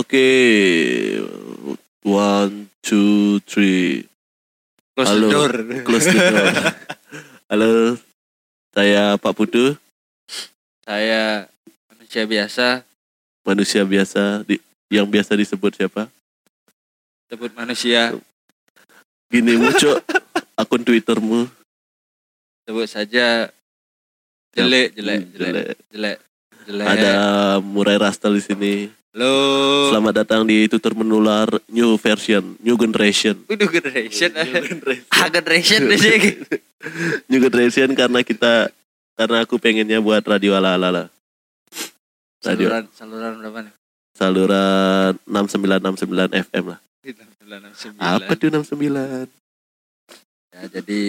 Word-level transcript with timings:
Oke, 0.00 0.26
one, 2.00 2.72
two, 2.80 3.36
three. 3.44 4.08
Close 4.96 5.12
Halo. 5.12 5.20
the 5.20 5.28
door. 5.28 5.52
Close 5.84 6.06
the 6.08 6.16
door. 6.16 6.48
Halo, 7.52 7.70
saya 8.72 9.20
Pak 9.20 9.32
Putu, 9.36 9.76
Saya 10.80 11.44
manusia 11.92 12.24
biasa, 12.24 12.80
manusia 13.44 13.82
biasa 13.84 14.40
di, 14.42 14.56
yang 14.88 15.04
biasa 15.04 15.36
disebut 15.36 15.76
siapa? 15.76 16.08
sebut 17.28 17.52
manusia, 17.52 18.16
Gini 19.28 19.54
muncul 19.54 20.00
akun 20.56 20.80
Twittermu. 20.80 21.44
sebut 22.64 22.88
saja 22.88 23.52
jelek, 24.56 24.96
jelek, 24.96 25.20
Hmm, 25.20 25.32
jelek, 25.36 25.64
jelek, 25.92 26.16
jelek. 26.66 26.86
Ada 26.86 27.14
Murai 27.62 27.98
Rastal 28.00 28.36
di 28.36 28.42
sini. 28.42 28.74
Halo. 29.10 29.32
Selamat 29.90 30.22
datang 30.22 30.46
di 30.46 30.70
Tutur 30.70 30.94
Menular 30.94 31.50
New 31.66 31.98
Version, 31.98 32.54
New 32.62 32.78
Generation. 32.78 33.42
Udah 33.50 33.66
generation. 33.66 34.30
New 34.30 34.62
Generation. 34.62 35.06
Ah, 35.20 35.28
generation. 35.28 35.82
New 37.26 37.40
Generation 37.42 37.88
karena 37.98 38.22
kita 38.22 38.70
karena 39.18 39.42
aku 39.42 39.58
pengennya 39.58 39.98
buat 39.98 40.22
radio 40.22 40.54
ala-ala. 40.54 41.10
Radio 42.40 42.70
Saluran, 42.72 42.84
saluran 42.96 43.32
berapa 43.36 43.58
nih? 43.68 43.74
saluran 44.20 45.12
6969 45.24 46.44
FM 46.52 46.64
lah. 46.76 46.80
969. 47.02 47.96
Apa 47.98 48.32
tuh 48.36 48.48
69? 48.52 49.28
Ya, 50.52 50.62
jadi 50.68 51.02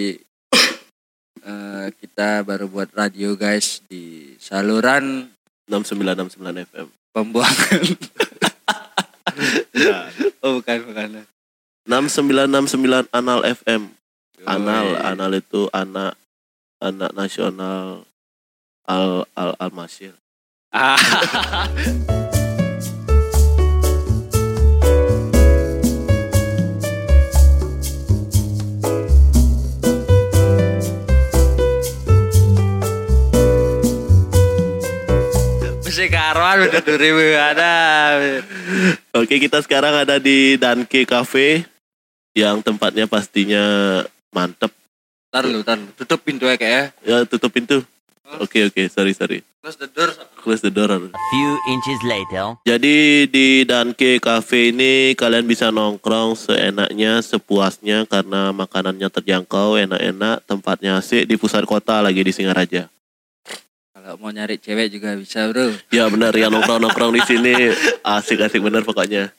eh, 1.50 1.86
kita 2.00 2.40
baru 2.42 2.66
buat 2.72 2.88
radio 2.96 3.36
guys 3.36 3.84
di 3.86 4.34
saluran 4.40 5.28
6969 5.72 6.68
FM. 6.68 6.86
pembuangan. 7.16 7.84
oh 10.44 10.60
bukan 10.60 10.78
bukan. 10.84 11.08
6969 11.88 13.08
Anal 13.08 13.40
FM. 13.48 13.88
Anal. 14.44 15.00
Anal 15.00 15.32
itu 15.40 15.72
anak 15.72 16.20
anak 16.82 17.14
nasional 17.16 18.04
Al 18.84 19.24
Al 19.32 19.56
Al 19.56 19.70
Masyir. 19.72 20.12
Mesti 36.02 36.18
karuan 36.18 36.66
udah 36.66 36.82
2000 36.82 37.30
ada. 37.54 37.74
Oke, 39.14 39.38
kita 39.38 39.62
sekarang 39.62 40.02
ada 40.02 40.18
di 40.18 40.58
Danke 40.58 41.06
Cafe 41.06 41.62
yang 42.34 42.58
tempatnya 42.58 43.06
pastinya 43.06 43.62
mantep. 44.34 44.74
Tar 45.30 45.46
lu, 45.46 45.62
tar 45.62 45.78
lu. 45.78 45.86
Tutup 45.94 46.18
pintu 46.26 46.50
ya 46.50 46.58
kayak. 46.58 46.98
Ya, 47.06 47.22
tutup 47.22 47.54
pintu. 47.54 47.86
Oke, 48.42 48.66
oke, 48.66 48.82
sorry, 48.90 49.14
sorry. 49.14 49.46
Close 49.62 49.78
the 49.78 49.86
door. 49.86 50.10
Close 50.42 50.66
the 50.66 50.74
door. 50.74 50.90
few 51.14 51.50
inches 51.70 52.00
later. 52.02 52.58
Jadi 52.66 53.30
di 53.30 53.62
Danke 53.62 54.18
Cafe 54.18 54.74
ini 54.74 55.14
kalian 55.14 55.46
bisa 55.46 55.70
nongkrong 55.70 56.34
seenaknya, 56.34 57.22
sepuasnya 57.22 58.10
karena 58.10 58.50
makanannya 58.50 59.06
terjangkau, 59.06 59.78
enak-enak, 59.78 60.50
tempatnya 60.50 60.98
asik 60.98 61.30
di 61.30 61.38
pusat 61.38 61.62
kota 61.62 62.02
lagi 62.02 62.26
di 62.26 62.34
Singaraja. 62.34 62.90
Kalau 64.12 64.28
mau 64.28 64.28
nyari 64.28 64.60
cewek 64.60 64.92
juga 64.92 65.16
bisa, 65.16 65.48
Bro. 65.48 65.72
Ya 65.88 66.04
benar 66.12 66.36
ya 66.36 66.52
nongkrong-nongkrong 66.52 67.16
di 67.16 67.24
sini 67.24 67.72
asik-asik 68.04 68.60
bener 68.60 68.84
pokoknya. 68.84 69.32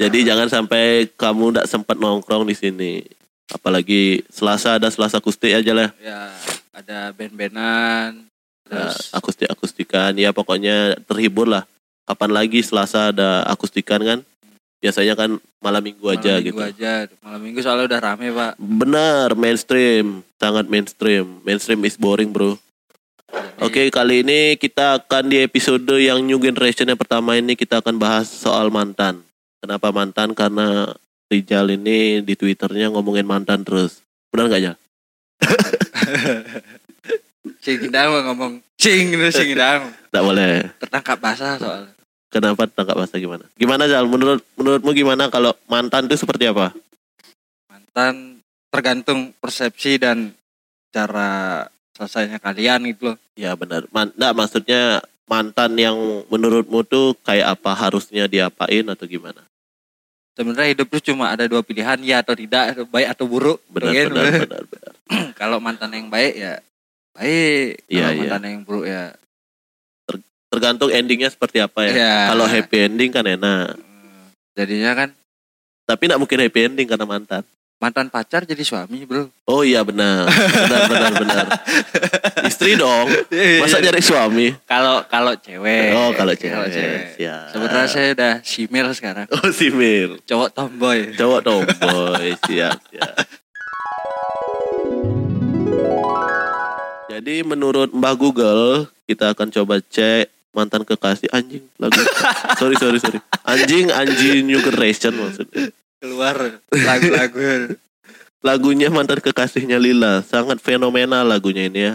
Jadi 0.00 0.24
jangan 0.24 0.48
sampai 0.48 1.12
kamu 1.12 1.52
tidak 1.52 1.68
sempat 1.68 2.00
nongkrong 2.00 2.48
di 2.48 2.56
sini. 2.56 3.04
Apalagi 3.52 4.24
Selasa 4.32 4.80
ada 4.80 4.88
Selasa 4.88 5.20
akustik 5.20 5.52
aja 5.52 5.76
lah. 5.76 5.92
Ya, 6.00 6.32
ada 6.72 7.12
band-bandan. 7.12 8.24
Nah, 8.24 8.88
Terus 8.96 9.12
akustik-akustikan 9.12 10.16
ya 10.16 10.32
pokoknya 10.32 10.96
terhibur 11.04 11.44
lah. 11.44 11.68
Kapan 12.08 12.32
lagi 12.32 12.64
Selasa 12.64 13.12
ada 13.12 13.44
akustikan 13.44 14.00
kan? 14.00 14.18
Biasanya 14.80 15.20
kan 15.20 15.36
malam 15.60 15.84
minggu 15.84 16.08
aja 16.08 16.40
malam 16.40 16.48
gitu. 16.48 16.56
minggu 16.56 16.64
aja. 16.80 16.92
Malam 17.20 17.40
minggu 17.44 17.60
soalnya 17.60 17.92
udah 17.92 18.00
rame, 18.00 18.32
Pak. 18.32 18.56
Benar, 18.56 19.36
mainstream, 19.36 20.24
sangat 20.40 20.64
mainstream. 20.64 21.44
Mainstream 21.44 21.84
is 21.84 22.00
boring, 22.00 22.32
bro. 22.32 22.56
Oke, 23.64 23.88
kali 23.88 24.20
ini 24.20 24.60
kita 24.60 25.00
akan 25.00 25.32
di 25.32 25.40
episode 25.40 25.96
yang 25.96 26.20
new 26.20 26.36
generation 26.36 26.84
yang 26.84 27.00
pertama 27.00 27.32
ini 27.34 27.56
kita 27.56 27.80
akan 27.80 27.96
bahas 27.96 28.28
soal 28.28 28.68
mantan. 28.68 29.24
Kenapa 29.64 29.88
mantan? 29.88 30.36
Karena 30.36 30.92
Rijal 31.32 31.72
ini 31.72 32.20
di 32.20 32.36
Twitternya 32.36 32.92
ngomongin 32.92 33.24
mantan 33.24 33.64
terus. 33.64 34.04
Benar 34.28 34.52
nggak 34.52 34.62
ya? 34.62 34.72
Mau 38.12 38.20
ngomong 38.30 38.60
cing 38.76 39.16
itu 39.16 39.26
Cing 39.32 39.56
Indang. 39.56 39.88
Nggak 40.12 40.24
boleh. 40.28 40.68
Tertangkap 40.84 41.16
basah 41.16 41.56
soalnya. 41.56 41.92
Kenapa 42.28 42.68
tangkap 42.68 43.00
bahasa 43.00 43.16
gimana? 43.16 43.48
Gimana 43.56 43.88
Jal? 43.88 44.04
Menurut 44.04 44.44
menurutmu 44.60 44.92
gimana 44.92 45.32
kalau 45.32 45.56
mantan 45.70 46.04
itu 46.04 46.20
seperti 46.20 46.52
apa? 46.52 46.76
Mantan 47.72 48.44
tergantung 48.68 49.32
persepsi 49.40 49.96
dan 49.96 50.36
cara 50.92 51.64
selesainya 51.94 52.38
kalian 52.38 52.84
gitu 52.90 53.12
loh. 53.12 53.16
Ya 53.34 53.54
benar. 53.54 53.86
Man, 53.90 54.10
nggak, 54.12 54.34
maksudnya 54.34 54.82
mantan 55.24 55.72
yang 55.74 55.96
menurutmu 56.28 56.84
tuh 56.84 57.16
kayak 57.22 57.56
apa 57.56 57.72
harusnya 57.72 58.26
diapain 58.26 58.84
atau 58.84 59.06
gimana? 59.06 59.40
Sebenarnya 60.34 60.74
hidup 60.74 60.90
tuh 60.90 61.02
cuma 61.14 61.30
ada 61.30 61.46
dua 61.46 61.62
pilihan 61.62 61.94
ya 62.02 62.18
atau 62.18 62.34
tidak, 62.34 62.74
baik 62.90 63.08
atau 63.14 63.24
buruk. 63.24 63.62
Benar, 63.70 63.94
Gitu. 63.94 64.10
benar, 64.10 64.26
benar, 64.44 64.62
benar. 64.66 64.92
Kalau 65.38 65.58
mantan 65.62 65.94
yang 65.94 66.10
baik 66.10 66.34
ya 66.34 66.58
baik. 67.14 67.86
Iya, 67.86 68.10
Kalau 68.10 68.18
mantan 68.18 68.42
yang 68.42 68.62
buruk 68.66 68.84
ya. 68.84 69.14
Tergantung 70.50 70.90
endingnya 70.90 71.30
seperti 71.30 71.58
apa 71.58 71.86
ya. 71.86 71.92
ya. 71.94 72.14
Kalau 72.30 72.46
happy 72.46 72.76
ending 72.86 73.10
kan 73.10 73.26
enak. 73.26 73.74
Hmm, 73.74 74.30
Jadinya 74.54 74.92
kan 74.94 75.08
Tapi 75.84 76.02
nggak 76.06 76.20
mungkin 76.22 76.38
happy 76.42 76.60
ending 76.66 76.86
karena 76.90 77.06
mantan. 77.06 77.42
Mantan 77.82 78.08
pacar 78.08 78.48
jadi 78.48 78.64
suami 78.64 79.04
bro. 79.04 79.28
Oh 79.44 79.60
iya 79.60 79.84
benar. 79.84 80.24
Benar 80.30 80.80
benar 80.88 81.12
benar. 81.20 81.46
Istri 82.50 82.80
dong. 82.80 83.12
Masa 83.60 83.82
nyari 83.82 84.00
suami? 84.00 84.56
Kalau 84.64 85.04
kalau 85.10 85.36
cewek. 85.36 85.92
Oh 85.92 86.10
kalau 86.16 86.32
cewek. 86.32 87.18
Siap. 87.18 87.52
Sebenarnya 87.52 87.88
saya 87.90 88.08
udah 88.16 88.34
simil 88.40 88.86
sekarang. 88.96 89.26
Oh 89.28 89.52
si 89.52 89.68
Mil. 89.68 90.16
Cowok 90.24 90.48
tomboy. 90.56 91.12
Cowok 91.12 91.40
tomboy. 91.44 92.32
siap 92.48 92.78
siap. 92.88 93.14
Jadi 97.14 97.46
menurut 97.46 97.92
Mbah 97.94 98.16
Google 98.18 98.90
kita 99.04 99.36
akan 99.36 99.52
coba 99.52 99.78
cek 99.84 100.32
mantan 100.56 100.86
kekasih 100.88 101.28
anjing 101.34 101.66
lagu. 101.76 102.00
sorry 102.60 102.78
sorry 102.80 102.96
sorry. 102.96 103.20
Anjing 103.44 103.92
anjing 103.92 104.48
new 104.48 104.62
generation 104.64 105.12
maksudnya. 105.18 105.68
Keluar 106.04 106.60
lagu-lagu. 106.68 107.72
lagunya 108.44 108.92
mantan 108.92 109.24
kekasihnya 109.24 109.80
Lila 109.80 110.20
sangat 110.20 110.60
fenomenal 110.60 111.24
lagunya 111.24 111.64
ini 111.64 111.80
ya 111.88 111.94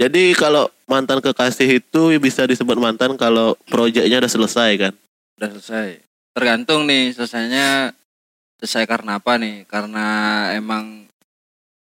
jadi 0.00 0.32
kalau 0.32 0.72
mantan 0.88 1.20
kekasih 1.20 1.84
itu 1.84 2.16
bisa 2.16 2.48
disebut 2.48 2.80
mantan 2.80 3.20
kalau 3.20 3.52
proyeknya 3.68 4.24
udah 4.24 4.32
selesai 4.32 4.70
kan 4.80 4.94
Udah 5.38 5.54
selesai. 5.54 6.02
Tergantung 6.34 6.82
nih 6.90 7.14
selesainya 7.14 7.94
selesai 8.58 8.90
karena 8.90 9.22
apa 9.22 9.38
nih? 9.38 9.62
Karena 9.70 10.06
emang 10.50 11.06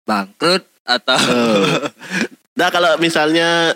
bangkrut 0.05 0.69
atau 0.85 1.17
nah 2.59 2.69
kalau 2.69 2.97
misalnya 3.01 3.73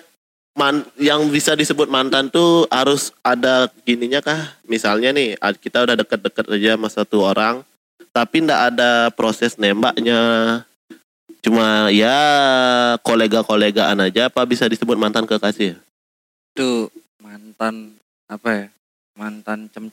man, 0.57 0.85
yang 0.97 1.27
bisa 1.29 1.57
disebut 1.57 1.89
mantan 1.89 2.29
tuh 2.29 2.69
harus 2.69 3.13
ada 3.25 3.69
gininya 3.85 4.21
kah 4.21 4.57
misalnya 4.65 5.13
nih 5.13 5.37
kita 5.59 5.85
udah 5.85 5.95
deket-deket 5.99 6.45
aja 6.49 6.69
sama 6.77 6.89
satu 6.89 7.17
orang 7.25 7.65
tapi 8.13 8.45
ndak 8.45 8.73
ada 8.73 9.09
proses 9.13 9.57
nembaknya 9.57 10.21
cuma 11.43 11.91
ya 11.91 12.17
kolega-kolegaan 13.03 13.99
aja 13.99 14.31
apa 14.31 14.45
bisa 14.47 14.69
disebut 14.69 14.95
mantan 14.95 15.27
kekasih 15.27 15.75
itu 16.53 16.85
mantan 17.17 17.97
apa 18.29 18.49
ya? 18.53 18.65
Mantan 19.17 19.65
cem 19.73 19.89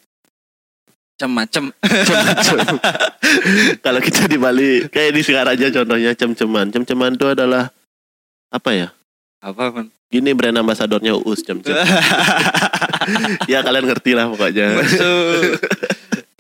cem 1.16 1.30
macem. 1.32 1.64
Cem-cem. 1.80 2.76
Kalau 3.84 4.00
kita 4.04 4.28
di 4.28 4.36
Bali 4.36 4.84
kayak 4.92 5.12
di 5.16 5.20
Singaraja 5.24 5.72
contohnya 5.72 6.12
cem-ceman. 6.12 6.68
Cem-ceman 6.68 7.16
itu 7.16 7.26
adalah 7.32 7.72
apa 8.52 8.70
ya? 8.76 8.88
Apa 9.40 9.72
man? 9.72 9.87
Gini 10.12 10.37
brand 10.37 10.60
ambasadornya 10.60 11.16
Uus 11.16 11.40
cem-cem. 11.40 11.72
ya 13.52 13.64
kalian 13.64 13.88
ngerti 13.88 14.12
lah 14.12 14.28
pokoknya. 14.28 14.84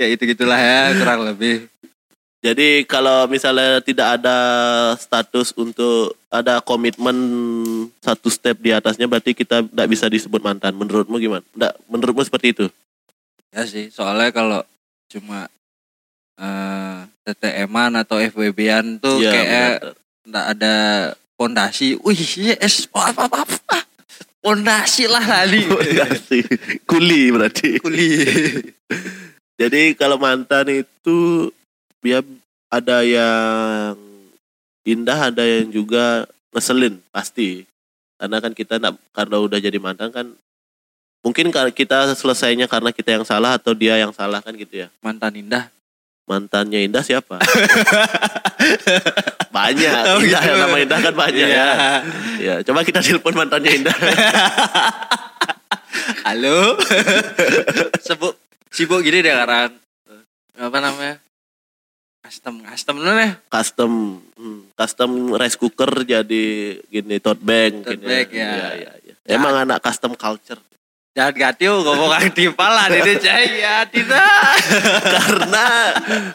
Ya 0.00 0.06
itu 0.08 0.22
gitulah 0.28 0.58
ya 0.60 0.92
kurang 0.96 1.24
lebih. 1.24 1.68
Jadi 2.40 2.88
kalau 2.88 3.28
misalnya 3.28 3.84
tidak 3.84 4.16
ada 4.16 4.38
status 4.96 5.52
untuk 5.60 6.16
ada 6.32 6.64
komitmen 6.64 7.16
satu 8.00 8.32
step 8.32 8.56
di 8.64 8.72
atasnya 8.72 9.04
berarti 9.04 9.36
kita 9.36 9.60
tidak 9.60 9.88
bisa 9.92 10.08
disebut 10.08 10.40
mantan. 10.40 10.72
Menurutmu 10.72 11.20
gimana? 11.20 11.44
Nggak, 11.52 11.74
menurutmu 11.84 12.24
seperti 12.24 12.56
itu? 12.56 12.66
Ya 13.52 13.68
sih, 13.68 13.92
soalnya 13.92 14.32
kalau 14.32 14.64
cuma 15.12 15.52
eh 16.40 16.98
TTM-an 17.28 18.00
atau 18.00 18.16
FWB-an 18.16 18.96
tuh 19.04 19.20
Iya, 19.20 19.32
kayak 19.36 19.74
nggak 20.24 20.46
ada 20.56 20.74
pondasi. 21.40 21.96
Wih, 22.04 22.52
yes, 22.52 22.84
apa 22.92 23.24
apa 23.24 23.48
apa. 23.48 23.78
Pondasi 24.44 25.08
lah 25.08 25.24
tadi. 25.24 25.64
Pondasi. 25.64 26.44
Kuli 26.84 27.32
berarti. 27.32 27.80
Kuli. 27.80 28.28
Jadi 29.56 29.96
kalau 29.96 30.20
mantan 30.20 30.84
itu 30.84 31.48
dia 32.04 32.20
ada 32.68 33.00
yang 33.00 33.96
indah, 34.84 35.32
ada 35.32 35.44
yang 35.44 35.72
juga 35.72 36.28
ngeselin 36.52 37.00
pasti. 37.08 37.64
Karena 38.20 38.36
kan 38.44 38.52
kita 38.52 38.76
enggak 38.76 39.00
karena 39.16 39.36
udah 39.40 39.56
jadi 39.56 39.80
mantan 39.80 40.12
kan 40.12 40.28
mungkin 41.24 41.48
kita 41.52 42.12
selesainya 42.16 42.68
karena 42.68 42.92
kita 42.92 43.16
yang 43.16 43.24
salah 43.24 43.56
atau 43.56 43.72
dia 43.72 43.96
yang 43.96 44.12
salah 44.12 44.44
kan 44.44 44.52
gitu 44.56 44.84
ya. 44.84 44.88
Mantan 45.00 45.40
indah. 45.40 45.72
Mantannya 46.28 46.84
indah 46.84 47.00
siapa? 47.00 47.40
banyak. 49.50 49.92
Oh, 50.06 50.18
Indah 50.18 50.42
gitu. 50.42 50.56
nama 50.56 50.76
indah 50.78 50.98
kan 51.00 51.14
banyak 51.14 51.44
Iya. 51.44 51.50
ya. 51.50 51.68
Ya, 52.38 52.54
coba 52.62 52.80
kita 52.82 52.98
telepon 52.98 53.34
mantannya 53.34 53.70
indah. 53.76 53.92
Halo. 56.26 56.78
Sebut 58.06 58.34
sibuk 58.70 59.02
gini 59.02 59.20
deh 59.20 59.30
sekarang. 59.30 59.74
Apa 60.54 60.78
namanya? 60.78 61.18
Custom, 62.20 62.62
custom 62.62 62.96
nih. 63.00 63.32
custom 63.48 63.92
hmm, 64.38 64.60
custom 64.76 65.10
rice 65.34 65.56
cooker 65.56 65.88
jadi 66.04 66.44
gini 66.86 67.16
tote 67.18 67.42
bag 67.42 67.80
Tote 67.82 67.96
gini. 67.96 68.06
bag, 68.06 68.26
ya. 68.30 68.46
Iya, 68.46 68.68
iya, 68.76 68.92
iya. 69.02 69.14
Emang 69.26 69.56
anak 69.56 69.82
custom 69.82 70.14
culture 70.14 70.60
Jangan 71.20 71.36
gatiu 71.36 71.84
ngomong 71.84 72.16
aktif 72.16 72.56
lah 72.56 72.88
ini 72.88 73.12
ya 73.60 73.84
tidak. 73.84 74.40
karena 75.04 75.66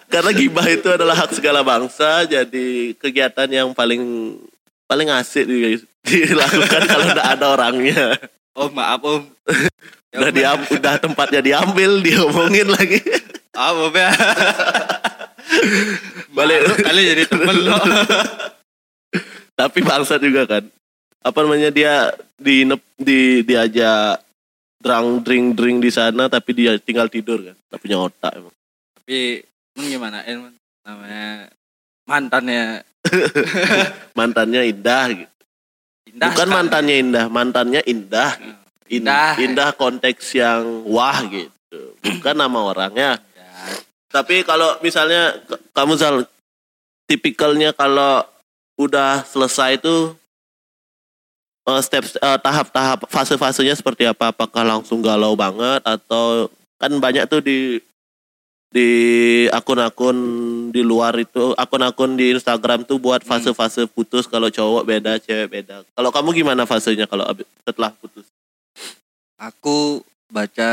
karena 0.05 0.31
gibah 0.31 0.67
itu 0.69 0.85
adalah 0.93 1.17
hak 1.17 1.33
segala 1.33 1.65
bangsa 1.65 2.29
jadi 2.29 2.93
kegiatan 2.93 3.49
yang 3.49 3.73
paling 3.73 4.37
paling 4.85 5.09
asik 5.09 5.49
di- 5.49 5.81
dilakukan 6.05 6.85
kalau 6.85 7.05
tidak 7.09 7.27
ada 7.33 7.45
orangnya 7.49 8.13
Oh 8.53 8.69
maaf 8.69 9.01
om. 9.01 9.25
Ya, 10.13 10.17
udah 10.21 10.31
diam 10.31 10.59
udah 10.69 10.95
tempatnya 10.95 11.41
diambil 11.41 11.99
diomongin 11.99 12.69
lagi 12.69 13.01
Ah, 13.51 13.73
Om 13.73 13.89
ya. 13.91 14.11
Balik. 16.29 16.59
Kali 16.77 17.01
jadi 17.09 17.23
temen 17.25 17.55
lo. 17.63 17.75
tapi 19.55 19.79
bangsa 19.79 20.19
juga 20.19 20.43
kan 20.43 20.63
apa 21.23 21.38
namanya 21.39 21.71
dia 21.71 22.11
di 22.35 22.67
di 22.99 23.39
diajak 23.41 24.19
drang 24.85 25.25
drink 25.25 25.57
drink 25.57 25.81
di 25.81 25.89
sana 25.89 26.29
tapi 26.29 26.53
dia 26.53 26.77
tinggal 26.77 27.09
tidur 27.09 27.41
kan. 27.41 27.57
Tak 27.73 27.81
punya 27.81 27.97
otak 27.97 28.37
emang. 28.37 28.53
Tapi 29.01 29.41
emang 29.73 29.87
gimana 29.89 30.17
em 30.29 30.53
namanya 30.85 31.49
mantannya. 32.05 32.85
Mantannya 34.17 34.61
indah 34.65 35.05
gitu. 35.13 35.33
indah 36.09 36.29
bukan 36.33 36.47
sekali. 36.49 36.57
mantannya 36.57 36.95
indah 37.01 37.25
mantannya 37.29 37.81
indah. 37.85 38.31
In- 38.85 39.01
Indah. 39.01 39.33
indah 39.41 39.69
konteks 39.73 40.37
yang 40.37 40.85
wah 40.85 41.17
gitu. 41.25 41.97
Bukan 42.05 42.38
nama 42.38 42.59
orangnya. 42.61 43.17
Ya, 43.33 43.53
tapi 44.13 44.45
kalau 44.45 44.77
misalnya 44.85 45.41
kamu 45.73 45.93
Zal 45.97 46.29
tipikalnya 47.09 47.73
kalau 47.73 48.21
udah 48.77 49.25
selesai 49.25 49.81
itu 49.81 50.13
eh, 51.65 51.81
step 51.81 52.03
eh, 52.15 52.39
tahap-tahap 52.39 53.09
fase-fasenya 53.09 53.73
seperti 53.73 54.06
apa 54.06 54.29
apakah 54.29 54.63
langsung 54.63 55.01
galau 55.01 55.33
banget 55.33 55.81
atau 55.81 56.50
kan 56.77 56.91
banyak 56.97 57.25
tuh 57.25 57.41
di 57.41 57.79
di 58.69 58.89
akun-akun 59.56 60.17
di 60.69 60.83
luar 60.83 61.15
itu 61.15 61.56
akun-akun 61.56 62.19
di 62.19 62.35
Instagram 62.35 62.83
tuh 62.83 63.00
buat 63.00 63.23
Hmm. 63.23 63.29
fase-fase 63.39 63.88
putus 63.88 64.27
kalau 64.27 64.51
cowok 64.51 64.83
beda 64.83 65.15
cewek 65.17 65.47
beda 65.47 65.88
kalau 65.95 66.12
kamu 66.12 66.44
gimana 66.44 66.67
fasenya 66.67 67.07
kalau 67.07 67.23
setelah 67.63 67.95
putus 67.95 68.27
aku 69.39 70.03
baca 70.27 70.71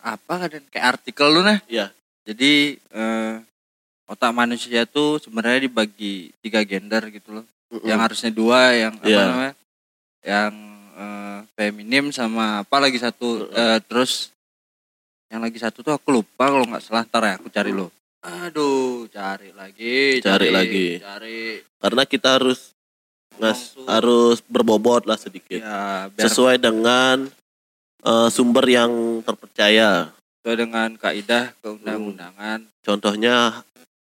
apa 0.00 0.34
kan 0.48 0.62
kayak 0.72 0.86
artikel 0.96 1.28
lu 1.28 1.42
nah. 1.44 1.58
Iya. 1.68 1.92
Jadi 2.24 2.76
eh, 2.76 3.34
otak 4.08 4.32
manusia 4.32 4.84
tuh 4.88 5.20
sebenarnya 5.20 5.68
dibagi 5.68 6.32
tiga 6.40 6.64
gender 6.64 7.08
gitu 7.12 7.40
loh. 7.40 7.44
Mm-mm. 7.68 7.84
Yang 7.84 8.00
harusnya 8.00 8.30
dua 8.32 8.60
yang 8.72 8.92
apa 8.96 9.08
Iya. 9.08 9.24
namanya? 9.28 9.54
Yang 10.20 10.54
eh, 10.94 11.38
feminim 11.54 12.04
sama 12.10 12.62
apa 12.62 12.76
lagi 12.78 12.96
satu 12.96 13.46
eh, 13.48 13.78
terus 13.82 14.30
yang 15.28 15.40
lagi 15.40 15.56
satu 15.56 15.80
tuh 15.80 15.92
aku 15.92 16.08
lupa 16.10 16.48
kalau 16.48 16.64
nggak 16.64 16.80
salah 16.80 17.04
ntar 17.04 17.22
ya 17.22 17.34
aku 17.36 17.48
cari 17.48 17.70
lo. 17.70 17.92
Aduh, 18.18 19.06
cari 19.08 19.54
lagi, 19.54 20.18
Cari 20.18 20.50
lagi. 20.50 20.98
cari. 20.98 21.62
karena 21.78 22.02
kita 22.02 22.34
harus 22.34 22.74
ngas 23.38 23.78
harus 23.86 24.42
berbobot 24.42 25.06
lah 25.06 25.14
sedikit 25.14 25.62
Ya, 25.62 26.10
biar 26.10 26.26
sesuai 26.26 26.58
dengan 26.58 27.30
eh, 28.02 28.28
sumber 28.28 28.66
yang 28.66 28.90
terpercaya 29.22 30.10
sesuai 30.36 30.56
dengan 30.58 30.88
kaidah 30.96 31.54
keundang-undangan. 31.62 32.66
contohnya 32.82 33.62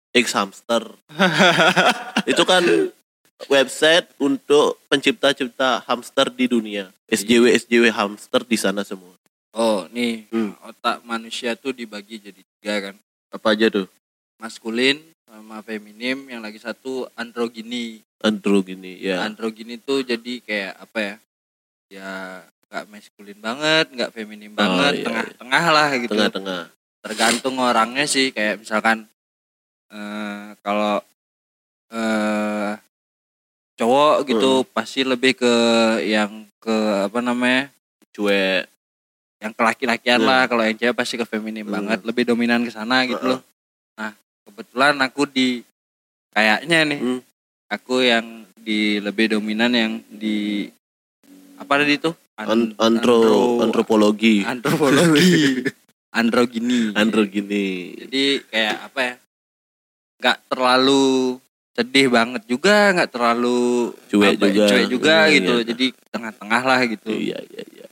X 0.10 0.34
Hamster 0.34 0.90
itu 2.32 2.42
kan 2.42 2.66
website 3.48 4.12
untuk 4.20 4.76
pencipta-cipta 4.92 5.80
hamster 5.88 6.28
di 6.28 6.52
dunia 6.52 6.92
SJW 7.08 7.56
SJW 7.56 7.86
hamster 7.90 8.44
di 8.44 8.58
sana 8.60 8.84
semua 8.84 9.16
Oh, 9.50 9.90
nih 9.90 10.30
Hmm. 10.30 10.54
otak 10.62 11.02
manusia 11.02 11.58
tuh 11.58 11.74
dibagi 11.74 12.22
jadi 12.22 12.38
tiga 12.38 12.76
kan. 12.92 12.96
apa 13.32 13.48
aja 13.56 13.72
tuh 13.72 13.88
Maskulin 14.38 15.00
sama 15.26 15.62
feminim, 15.62 16.26
yang 16.26 16.42
lagi 16.42 16.58
satu 16.58 17.06
androgini. 17.14 18.02
Andrew 18.20 18.60
gini 18.62 19.00
ya 19.00 19.22
Androgini 19.24 19.78
tuh 19.78 20.02
jadi 20.02 20.34
kayak 20.42 20.74
apa 20.80 20.98
ya? 21.00 21.16
Ya 21.90 22.10
nggak 22.70 22.86
maskulin 22.88 23.40
banget, 23.40 23.86
nggak 23.90 24.12
feminim 24.14 24.54
banget, 24.54 24.94
iya, 24.94 25.00
iya. 25.00 25.06
tengah-tengah 25.06 25.66
lah 25.70 25.90
gitu. 25.98 26.12
tengah-tengah 26.14 26.62
Tergantung 27.00 27.56
orangnya 27.58 28.06
sih, 28.06 28.30
kayak 28.30 28.62
misalkan 28.62 29.08
eh 29.90 30.48
kalau 30.62 31.02
eh 31.90 32.59
cowok 33.90 34.16
gitu 34.30 34.52
pasti 34.70 35.02
lebih 35.02 35.34
ke 35.34 35.54
yang 36.06 36.46
ke 36.62 36.76
apa 37.10 37.26
namanya? 37.26 37.74
cuek 38.14 38.70
yang 39.40 39.54
ke 39.56 39.62
laki-lakian 39.64 40.20
Hmm. 40.20 40.28
lah 40.30 40.42
kalau 40.46 40.62
yang 40.62 40.76
cewek 40.76 40.98
pasti 40.98 41.16
ke 41.16 41.26
feminim 41.26 41.66
Hmm. 41.66 41.74
banget 41.74 42.00
lebih 42.06 42.28
dominan 42.28 42.62
ke 42.66 42.70
sana 42.70 43.06
gitu 43.06 43.18
Heeh. 43.18 43.38
loh 43.38 43.42
nah 43.96 44.12
kebetulan 44.46 44.98
aku 45.00 45.26
di 45.26 45.62
kayaknya 46.30 46.80
nih 46.86 47.00
Hmm. 47.00 47.22
aku 47.70 48.02
yang 48.02 48.26
di 48.60 49.00
lebih 49.00 49.40
dominan 49.40 49.72
yang 49.74 49.94
di 50.10 50.68
apa 51.56 51.82
tadi 51.82 51.98
itu 51.98 52.12
An- 52.38 52.76
antro 52.78 53.62
antropologi 53.62 54.44
antropologi 54.44 55.64
androgini 56.20 56.92
andro 56.98 57.24
gini 57.24 57.94
jadi 57.96 58.24
kayak 58.50 58.78
apa 58.92 59.00
ya 59.00 59.14
nggak 60.20 60.38
terlalu 60.52 61.38
sedih 61.80 62.12
banget 62.12 62.44
juga 62.44 62.92
nggak 62.92 63.08
terlalu 63.10 63.96
Cuek 64.12 64.36
apa 64.36 64.44
ya, 64.44 64.52
juga. 64.52 64.66
cuek 64.68 64.86
juga 64.92 65.16
Iya, 65.24 65.34
gitu 65.40 65.54
iya. 65.56 65.66
jadi 65.66 65.86
tengah-tengah 66.12 66.62
lah 66.62 66.80
gitu 66.84 67.10
Iya, 67.10 67.40
iya, 67.48 67.64
iya. 67.66 67.88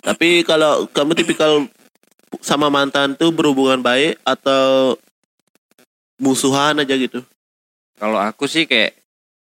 Tapi 0.00 0.40
kalau 0.42 0.88
kamu 0.88 1.12
tipikal 1.12 1.68
sama 2.40 2.72
mantan 2.72 3.12
tuh 3.12 3.28
berhubungan 3.28 3.76
baik 3.78 4.16
atau 4.24 4.96
musuhan 6.16 6.76
aja 6.76 6.96
gitu? 6.96 7.20
kalau 7.96 8.16
aku 8.16 8.48
sih 8.48 8.64
kayak 8.64 8.96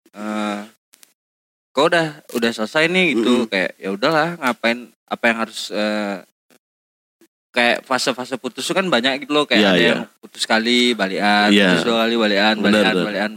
eh 0.10 0.60
kau 1.70 1.86
udah 1.86 2.26
udah 2.34 2.50
selesai 2.50 2.90
nih 2.90 3.14
gitu 3.14 3.46
Mm-mm. 3.46 3.46
kayak 3.46 3.78
ya 3.78 3.94
udahlah 3.94 4.34
ngapain 4.36 4.90
apa 5.06 5.24
yang 5.24 5.38
harus 5.40 5.70
eh, 5.70 6.26
kayak 7.50 7.86
fase-fase 7.86 8.38
putus 8.38 8.66
itu 8.66 8.74
kan 8.74 8.90
banyak 8.90 9.22
gitu 9.22 9.34
loh 9.34 9.46
kayak 9.46 9.62
Iya, 9.62 9.70
ada 9.70 9.78
iya. 9.78 9.90
yang 9.94 10.02
putus 10.18 10.44
kali 10.44 10.94
balian 10.94 11.50
Iya. 11.50 11.68
putus 11.72 11.86
dua 11.86 11.98
kali 12.02 12.16
balian 12.18 12.56
balian 12.58 12.96
balian 13.00 13.32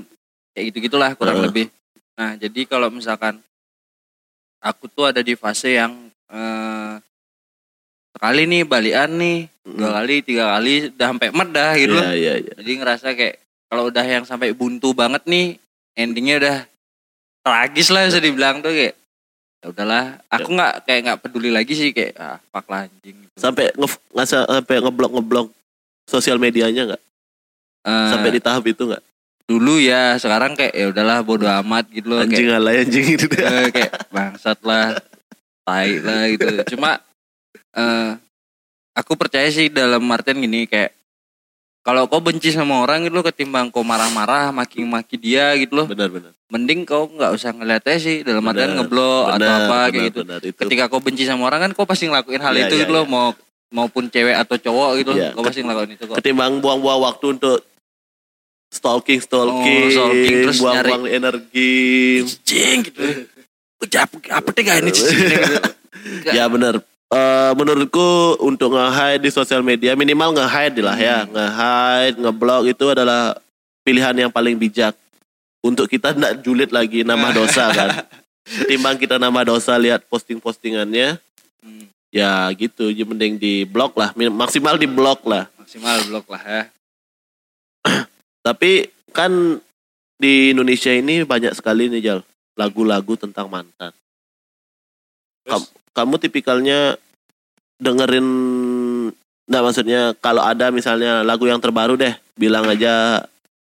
kayak 0.52 0.64
gitu 0.72 0.78
gitulah 0.88 1.12
kurang 1.16 1.40
Heeh. 1.40 1.46
lebih 1.48 1.66
nah 2.12 2.36
jadi 2.36 2.60
kalau 2.68 2.92
misalkan 2.92 3.40
aku 4.60 4.86
tuh 4.86 5.10
ada 5.10 5.20
di 5.24 5.34
fase 5.34 5.74
yang 5.76 5.92
eh 6.30 6.94
sekali 8.12 8.44
nih 8.44 8.62
balian 8.68 9.10
nih 9.16 9.38
dua 9.64 9.90
kali 10.02 10.20
tiga 10.20 10.52
kali 10.54 10.92
udah 10.92 11.06
sampai 11.10 11.28
met 11.32 11.48
dah 11.50 11.72
gitu 11.80 11.96
Iya, 11.96 12.12
iya, 12.12 12.34
iya. 12.44 12.52
jadi 12.60 12.70
ngerasa 12.78 13.06
kayak 13.16 13.36
kalau 13.72 13.88
udah 13.88 14.04
yang 14.04 14.28
sampai 14.28 14.52
buntu 14.52 14.92
banget 14.92 15.24
nih, 15.24 15.56
endingnya 15.96 16.36
udah 16.44 16.56
tragis 17.40 17.88
lah 17.88 18.04
bisa 18.04 18.20
dibilang 18.20 18.60
tuh 18.60 18.68
kayak 18.68 18.92
ya 19.64 19.66
udahlah. 19.72 20.20
Aku 20.28 20.52
nggak 20.52 20.84
kayak 20.84 21.00
nggak 21.08 21.18
peduli 21.24 21.48
lagi 21.48 21.72
sih 21.72 21.88
kayak 21.96 22.12
ah 22.20 22.36
fuck 22.52 22.68
lah 22.68 22.84
anjing. 22.84 23.16
Gitu. 23.16 23.32
Sampai 23.40 23.72
nge 23.72 23.88
sampai 24.28 24.76
ngeblok 24.76 25.16
ngeblok 25.16 25.48
sosial 26.04 26.36
medianya 26.36 26.92
nggak? 26.92 27.02
Eh, 27.88 28.08
Sampai 28.12 28.36
di 28.36 28.44
tahap 28.44 28.60
itu 28.68 28.84
nggak? 28.84 29.00
Dulu 29.44 29.78
ya, 29.78 30.16
sekarang 30.16 30.54
kayak 30.54 30.72
ya 30.72 30.86
udahlah 30.90 31.20
bodo 31.20 31.46
amat 31.62 31.90
gitu 31.90 32.12
loh 32.12 32.20
Anjing 32.22 32.48
kayak, 32.48 32.58
alay 32.60 32.76
anjing 32.84 33.04
gitu 33.16 33.26
eh, 33.36 33.68
kayak 33.70 33.92
bangsat 34.08 34.58
lah, 34.62 34.96
tai 35.62 35.98
lah 35.98 36.22
gitu. 36.30 36.46
Cuma 36.76 36.98
eh 37.72 38.10
aku 38.92 39.16
percaya 39.16 39.48
sih 39.48 39.72
dalam 39.72 40.04
artian 40.08 40.36
gini 40.36 40.68
kayak 40.68 40.92
kalau 41.82 42.06
kau 42.06 42.22
benci 42.22 42.54
sama 42.54 42.78
orang 42.78 43.02
gitu 43.02 43.18
loh 43.18 43.26
ketimbang 43.26 43.66
kau 43.72 43.82
marah-marah 43.82 44.54
maki-maki 44.54 45.18
dia 45.18 45.50
gitu 45.58 45.82
loh 45.82 45.86
Benar-benar. 45.90 46.30
mending 46.46 46.86
kau 46.86 47.10
nggak 47.10 47.32
usah 47.34 47.50
ngeliatnya 47.50 47.96
sih 47.98 48.22
dalam 48.22 48.44
artian 48.46 48.70
Benar, 48.70 48.78
ngeblok 48.86 49.24
atau 49.26 49.40
benar, 49.40 49.60
apa 49.66 49.76
kayak 49.82 49.90
benar, 49.90 50.06
gitu 50.06 50.20
benar. 50.22 50.40
Itu 50.44 50.58
ketika 50.62 50.84
kau 50.86 51.00
benci 51.02 51.24
sama 51.26 51.42
orang 51.48 51.60
kan 51.64 51.70
kau 51.74 51.88
pasti 51.88 52.06
ngelakuin 52.06 52.38
hal 52.38 52.54
Iya, 52.54 52.68
itu 52.68 52.74
iya, 52.76 52.82
gitu 52.86 52.92
loh 52.92 53.04
iya. 53.08 53.10
mau 53.10 53.26
maupun 53.72 54.04
cewek 54.06 54.36
atau 54.36 54.56
cowok 54.60 54.90
gitu 55.00 55.10
Iya, 55.16 55.32
kau 55.32 55.42
pasti 55.42 55.60
ngelakuin 55.64 55.90
itu 55.96 56.04
kok 56.06 56.16
ketimbang 56.20 56.52
buang-buang 56.60 57.00
waktu 57.02 57.26
untuk 57.34 57.56
stalking 58.72 59.20
stalking, 59.20 59.84
Oh, 59.84 59.92
stalking, 59.92 60.36
terus 60.48 60.58
buang-buang 60.58 61.04
energi. 61.06 62.24
Cicing 62.24 62.88
gitu. 62.88 63.28
Udah 63.84 64.08
apa 64.08 64.16
apa 64.32 64.48
deh 64.50 64.62
gak 64.64 64.76
ini 64.80 64.90
gitu? 64.90 65.12
Ya 66.34 66.50
benar 66.50 66.82
Eh, 67.12 67.52
menurutku 67.60 68.40
untuk 68.40 68.72
nge-hide 68.72 69.20
di 69.20 69.28
sosial 69.28 69.60
media 69.60 69.92
minimal 69.92 70.32
nge-hide 70.32 70.80
lah 70.80 70.96
ya. 70.96 71.28
Hmm. 71.28 71.36
nge-hide 71.36 72.16
ngeblok 72.16 72.62
itu 72.72 72.84
adalah 72.88 73.36
pilihan 73.84 74.16
yang 74.16 74.32
paling 74.32 74.56
bijak. 74.56 74.96
Untuk 75.60 75.92
kita 75.92 76.16
tidak 76.16 76.40
julid 76.40 76.72
lagi 76.72 77.04
nama 77.04 77.28
dosa 77.36 77.68
kan? 77.68 78.08
Ketimbang 78.48 78.96
kita 78.96 79.20
nama 79.20 79.44
dosa 79.44 79.76
lihat 79.76 80.08
posting-postingannya 80.08 81.20
Hmm, 81.62 81.84
ya 82.08 82.48
gitu. 82.56 82.88
Jadi 82.90 83.04
mending 83.04 83.36
di 83.36 83.68
blok 83.68 83.92
lah 83.94 84.10
maksimal 84.16 84.80
di 84.80 84.88
blok 84.88 85.22
lah. 85.28 85.46
Maksimal 85.60 86.02
blok 86.08 86.26
lah 86.32 86.42
ya 86.42 86.62
Tapi 88.42 88.90
kan 89.14 89.58
di 90.18 90.50
Indonesia 90.54 90.90
ini 90.90 91.22
banyak 91.22 91.54
sekali 91.54 91.86
nih 91.90 92.02
Jal 92.02 92.20
lagu-lagu 92.58 93.14
tentang 93.16 93.48
mantan. 93.48 93.94
Kam- 95.46 95.72
kamu 95.94 96.14
tipikalnya 96.22 96.94
dengerin 97.82 98.28
Nggak 99.42 99.62
maksudnya 99.68 100.00
kalau 100.22 100.40
ada 100.40 100.70
misalnya 100.70 101.26
lagu 101.26 101.44
yang 101.50 101.58
terbaru 101.58 101.98
deh 101.98 102.14
bilang 102.38 102.64
aja 102.70 103.20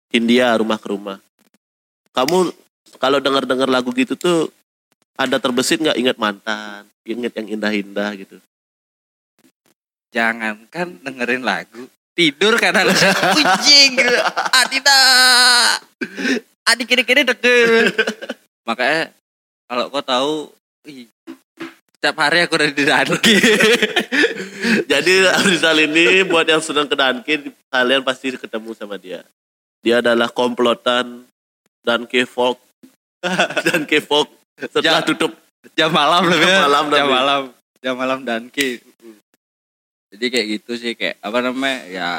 Hindia 0.10 0.58
rumah 0.58 0.76
ke 0.76 0.90
rumah. 0.90 1.22
Kamu 2.12 2.50
kalau 2.98 3.22
denger-denger 3.22 3.70
lagu 3.70 3.94
gitu 3.94 4.18
tuh 4.18 4.50
ada 5.16 5.38
terbesit 5.38 5.80
nggak 5.80 5.96
ingat 5.96 6.18
mantan, 6.18 6.90
ingat 7.06 7.34
yang 7.38 7.48
indah-indah 7.58 8.12
gitu. 8.18 8.38
jangankan 10.08 10.98
dengerin 11.04 11.44
lagu 11.44 11.86
tidur 12.18 12.58
karena 12.58 12.82
kucing 13.38 13.94
gitu. 13.94 14.18
Adina 14.50 15.00
Adi 16.66 16.84
kiri-kiri 16.84 17.22
deket. 17.24 17.94
Makanya 18.66 19.14
kalau 19.70 19.88
kau 19.88 20.02
tahu 20.04 20.32
ih, 20.84 21.06
setiap 21.96 22.18
hari 22.20 22.44
aku 22.44 22.58
ada 22.58 22.68
di 22.68 22.84
Danki. 22.84 23.36
Jadi 24.92 25.14
Rizal 25.48 25.78
ini 25.80 26.26
buat 26.26 26.44
yang 26.44 26.60
sedang 26.60 26.90
ke 26.90 26.96
Dunkin, 26.98 27.54
kalian 27.70 28.02
pasti 28.04 28.36
ketemu 28.36 28.74
sama 28.74 28.98
dia. 29.00 29.24
Dia 29.86 30.02
adalah 30.02 30.28
komplotan 30.28 31.24
dan 31.86 32.04
K-Folk 32.04 32.60
dan 33.68 33.88
K-Folk 33.88 34.28
setelah 34.60 35.00
Ja- 35.00 35.08
tutup. 35.08 35.32
jam 35.76 35.92
malam 35.92 36.28
lebih. 36.28 36.48
Jam 36.48 36.64
malam 36.66 36.86
jam 36.90 37.08
malam. 37.08 37.42
Jam 37.78 37.96
malam 37.96 38.20
Danki 38.24 38.82
jadi 40.14 40.26
kayak 40.32 40.48
gitu 40.60 40.72
sih 40.76 40.94
kayak 40.96 41.20
apa 41.20 41.40
namanya 41.44 41.80
ya 41.88 42.10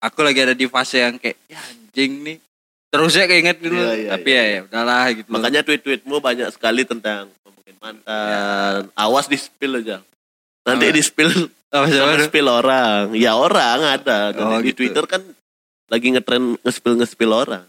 aku 0.00 0.24
lagi 0.24 0.42
ada 0.42 0.54
di 0.54 0.66
fase 0.66 1.02
yang 1.02 1.16
kayak 1.16 1.38
ya 1.46 1.60
anjing 1.60 2.12
nih 2.24 2.36
terus 2.90 3.14
ya 3.14 3.30
keinget 3.30 3.62
dulu 3.62 3.78
Iya, 3.78 3.94
iya, 3.94 4.08
tapi 4.18 4.30
iya. 4.34 4.42
ya 4.42 4.50
ya 4.50 4.60
udahlah 4.66 5.04
gitu. 5.14 5.28
Makanya 5.30 5.60
tweet-tweetmu 5.62 6.16
banyak 6.18 6.48
sekali 6.50 6.82
tentang 6.82 7.30
ngomongin 7.46 7.76
mantan. 7.78 8.90
Awas 8.98 9.30
di 9.30 9.38
spill 9.38 9.78
aja. 9.78 10.02
Nanti 10.66 10.90
Apa? 10.90 10.96
di 10.98 11.02
spill 11.06 11.30
Apa 11.70 11.86
sih, 11.86 11.94
sama 12.02 12.18
spill 12.18 12.50
orang. 12.50 13.14
Ya 13.14 13.38
orang 13.38 13.78
ada. 13.94 14.34
Oh, 14.34 14.58
di 14.58 14.74
gitu. 14.74 14.82
Twitter 14.82 15.06
kan 15.06 15.22
lagi 15.86 16.10
ngetren 16.10 16.58
nge-spill 16.66 16.98
nge-spill 16.98 17.30
orang. 17.30 17.62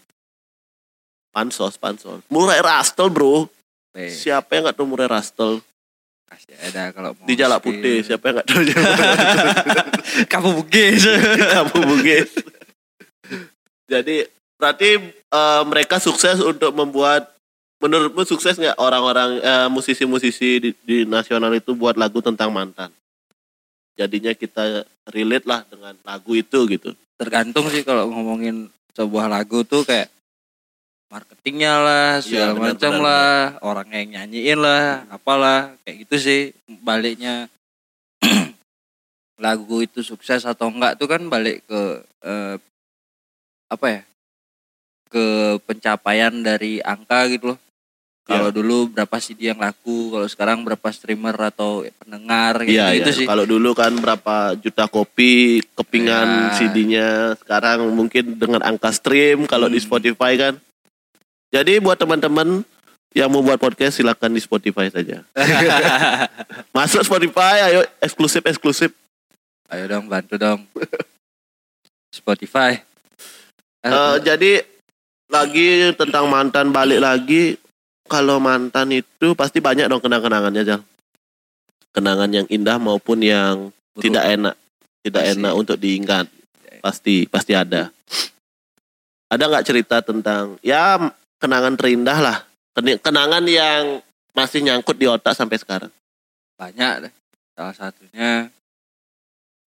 Pansos, 1.29 1.77
pansos. 1.77 2.25
Murai 2.33 2.57
Rastel 2.59 3.13
bro. 3.13 3.45
Eh, 3.93 4.09
Siapa 4.09 4.57
yang 4.57 4.73
gak 4.73 4.81
tahu 4.81 4.89
Murai 4.89 5.05
Rastel? 5.05 5.61
Kasih 6.31 6.55
ada 6.63 6.83
kalau 6.95 7.11
mau 7.11 7.27
Di 7.27 7.35
Jalak. 7.35 7.59
Putih. 7.59 7.99
Siapa 8.07 8.23
yang 8.31 8.35
gak 8.39 8.47
tahu 8.47 8.61
Jalak 8.63 8.91
Putih? 8.95 10.51
bugis 10.55 11.01
kamu 11.55 11.75
bugis. 11.91 12.29
Jadi 13.91 14.15
berarti 14.55 14.89
eh, 15.11 15.63
mereka 15.67 15.99
sukses 15.99 16.39
untuk 16.39 16.71
membuat 16.71 17.35
menurutmu 17.83 18.23
sukses 18.23 18.55
nggak 18.55 18.79
orang-orang 18.79 19.43
eh, 19.43 19.67
musisi-musisi 19.67 20.49
di, 20.63 20.69
di 20.87 20.97
nasional 21.03 21.51
itu 21.51 21.75
buat 21.75 21.99
lagu 21.99 22.23
tentang 22.23 22.49
mantan? 22.55 22.89
Jadinya 23.99 24.31
kita 24.31 24.87
relate 25.11 25.45
lah 25.45 25.67
dengan 25.67 25.93
lagu 26.07 26.31
itu 26.33 26.63
gitu. 26.71 26.95
tergantung 27.21 27.69
sih 27.69 27.85
kalau 27.85 28.09
ngomongin 28.09 28.65
sebuah 28.97 29.29
lagu 29.29 29.61
tuh 29.61 29.85
kayak 29.85 30.09
marketingnya 31.11 31.73
lah 31.83 32.09
segala 32.23 32.55
benar, 32.55 32.65
macam 32.71 32.93
lah 33.03 33.35
orang 33.59 33.87
yang 33.91 34.07
nyanyiin 34.15 34.59
lah 34.63 35.03
apalah 35.11 35.75
kayak 35.83 36.07
gitu 36.07 36.15
sih 36.17 36.41
baliknya 36.81 37.51
lagu 39.43 39.83
itu 39.83 39.99
sukses 39.99 40.47
atau 40.47 40.71
enggak 40.71 40.95
tuh 40.95 41.11
kan 41.11 41.19
balik 41.27 41.67
ke 41.67 41.81
eh, 42.23 42.55
apa 43.67 43.87
ya 43.91 44.01
ke 45.11 45.25
pencapaian 45.67 46.31
dari 46.31 46.79
angka 46.79 47.27
gitu 47.27 47.53
loh 47.53 47.59
kalau 48.21 48.53
Iya. 48.53 48.55
dulu 48.63 48.77
berapa 48.95 49.17
CD 49.17 49.49
yang 49.51 49.59
laku 49.59 50.13
kalau 50.13 50.27
sekarang 50.29 50.63
berapa 50.63 50.87
streamer 50.93 51.35
atau 51.51 51.83
pendengar 51.99 52.63
gitu, 52.63 52.77
Iya, 52.79 52.95
gitu 53.01 53.09
iya. 53.11 53.17
sih 53.17 53.25
Kalau 53.27 53.43
dulu 53.43 53.73
kan 53.73 53.91
berapa 53.97 54.55
juta 54.55 54.85
kopi 54.87 55.59
kepingan 55.75 56.29
Iya. 56.29 56.55
CD-nya, 56.55 57.09
sekarang 57.41 57.91
mungkin 57.91 58.37
dengan 58.37 58.61
angka 58.61 58.93
stream 58.93 59.49
kalau 59.49 59.67
di 59.67 59.81
Hmm. 59.81 59.87
Spotify 59.89 60.37
kan. 60.37 60.53
Jadi 61.51 61.83
buat 61.83 61.99
teman-teman 61.99 62.63
yang 63.11 63.27
mau 63.27 63.43
buat 63.43 63.59
podcast 63.59 63.99
silakan 63.99 64.31
di 64.31 64.39
Spotify 64.39 64.87
saja. 64.87 65.27
Masuk 66.75 67.03
Spotify, 67.03 67.67
ayo 67.67 67.83
eksklusif 67.99 68.39
eksklusif. 68.47 68.91
Ayo 69.67 69.83
dong 69.91 70.07
bantu 70.07 70.39
dong. 70.39 70.63
Spotify. 72.11 72.79
Eh, 73.83 74.15
jadi 74.23 74.63
lagi 75.27 75.91
tentang 75.99 76.31
mantan 76.31 76.71
balik 76.71 77.03
lagi. 77.03 77.59
Kalau 78.07 78.39
mantan 78.43 78.91
itu 78.91 79.35
pasti 79.35 79.63
banyak 79.63 79.87
dong 79.87 80.03
kenang-kenangannya 80.03 80.63
Jal. 80.67 80.81
Kenangan 81.91 82.31
yang 82.31 82.47
indah 82.47 82.79
maupun 82.79 83.19
yang 83.19 83.71
Buruk. 83.91 84.03
tidak 84.07 84.23
enak, 84.27 84.55
tidak 85.03 85.23
Pasti. 85.27 85.33
enak 85.35 85.53
untuk 85.55 85.77
diingat. 85.79 86.25
Pasti 86.79 87.15
pasti 87.27 87.55
ada. 87.55 87.91
Ada 89.31 89.43
nggak 89.47 89.67
cerita 89.67 90.03
tentang 90.03 90.59
ya 90.59 90.99
kenangan 91.41 91.73
terindah 91.73 92.19
lah, 92.21 92.37
kenangan 92.77 93.41
yang 93.43 93.99
masih 94.31 94.61
nyangkut 94.61 94.95
di 94.95 95.09
otak 95.09 95.33
sampai 95.33 95.57
sekarang. 95.57 95.91
banyak 96.55 97.09
deh. 97.09 97.13
Salah 97.57 97.73
satunya 97.73 98.47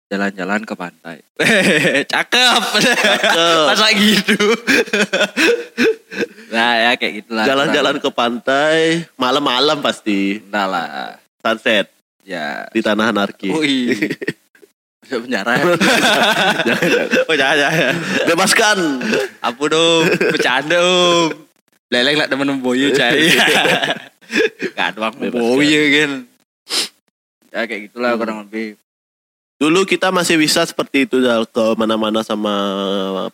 jalan-jalan 0.09 0.65
ke 0.65 0.73
pantai. 0.73 1.17
Cakep. 2.11 2.61
Cakep. 2.81 3.65
Masa 3.69 3.87
gitu. 3.93 4.41
nah 6.53 6.71
ya 6.75 6.91
kayak 6.97 7.13
gitulah. 7.23 7.45
Jalan-jalan 7.45 7.95
ke 8.01 8.09
pantai 8.09 9.05
malam-malam 9.15 9.85
pasti 9.85 10.41
Enggak 10.41 10.67
lah. 10.67 10.87
sunset 11.39 11.93
Ya. 12.25 12.65
di 12.73 12.81
tanah 12.81 13.13
anarki. 13.13 13.49
Masuk 15.05 15.19
penjara 15.25 15.51
ya? 15.57 15.63
Jangan, 16.65 16.89
jangan. 16.89 17.07
Oh 17.29 17.35
jangan, 17.37 17.57
jangan. 17.57 17.95
Bebaskan. 18.25 18.77
Apa 19.45 19.63
dong? 19.65 20.03
Bercanda 20.33 20.77
om. 20.81 21.48
Leleng 21.89 22.17
lah 22.21 22.27
temen 22.29 22.61
boyu 22.61 22.93
cai. 22.93 23.33
Bebaskan. 24.77 25.33
boyu 25.33 25.81
kan. 25.89 26.11
Ya 27.49 27.65
kayak 27.65 27.81
gitulah 27.89 28.13
Hmm. 28.13 28.19
kurang 28.21 28.37
lebih. 28.45 28.77
Dulu 29.59 29.83
kita 29.83 30.07
masih 30.13 30.39
bisa 30.39 30.63
seperti 30.63 31.03
itu 31.03 31.19
ke 31.51 31.65
mana-mana 31.75 32.23
sama 32.23 32.55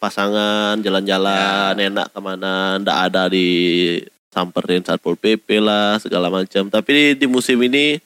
pasangan, 0.01 0.73
jalan-jalan, 0.81 1.77
enak 1.77 2.09
ke 2.09 2.19
mana, 2.23 2.81
ndak 2.81 2.97
ada 3.11 3.29
di 3.29 3.45
samperin 4.33 4.81
satpol 4.81 5.13
pp 5.13 5.61
lah 5.61 6.01
segala 6.01 6.33
macam. 6.33 6.65
Tapi 6.65 6.89
di, 6.89 7.05
di 7.21 7.27
musim 7.29 7.61
ini, 7.61 8.01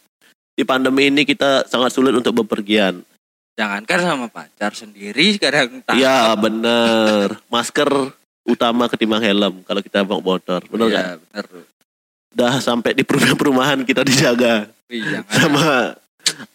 di 0.51 0.63
pandemi 0.67 1.07
ini 1.07 1.23
kita 1.23 1.63
sangat 1.71 1.95
sulit 1.95 2.11
untuk 2.11 2.43
bepergian. 2.43 2.99
Jangankan 3.55 3.99
sama 4.03 4.27
pacar 4.27 4.75
sendiri 4.75 5.39
tak. 5.39 5.95
Iya 5.95 6.35
bener, 6.35 7.39
masker 7.47 8.18
utama 8.49 8.85
ketimbang 8.85 9.21
helm 9.21 9.61
kalau 9.63 9.79
kita 9.79 10.01
bawa 10.01 10.19
motor, 10.19 10.59
bener 10.65 10.85
nggak? 10.87 11.05
Iya, 11.05 11.15
bener. 11.21 11.45
Dah 12.29 12.55
sampai 12.59 12.93
di 12.93 13.01
perumahan-perumahan 13.01 13.81
kita 13.83 14.01
dijaga 14.01 14.69
Wih, 14.85 15.05
sama 15.29 15.93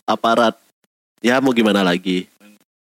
aparat. 0.05 0.55
Ya 1.19 1.39
mau 1.39 1.51
gimana 1.51 1.81
lagi? 1.81 2.27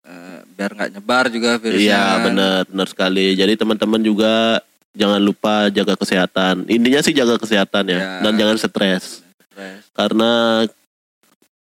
Eh, 0.02 0.38
biar 0.52 0.70
nggak 0.72 0.90
nyebar 0.92 1.24
juga 1.28 1.56
virusnya. 1.56 1.80
Iya 1.80 2.02
benar 2.22 2.58
benar 2.66 2.86
sekali. 2.86 3.34
Jadi 3.34 3.54
teman-teman 3.54 4.00
juga 4.00 4.60
jangan 4.92 5.18
lupa 5.18 5.68
jaga 5.68 5.94
kesehatan. 5.94 6.66
Intinya 6.66 7.00
sih 7.00 7.12
jaga 7.12 7.36
kesehatan 7.36 7.84
ya 7.86 7.98
Ya. 7.98 8.10
dan 8.20 8.32
jangan 8.34 8.56
stres 8.56 9.22
Stres. 9.48 9.90
karena 9.92 10.64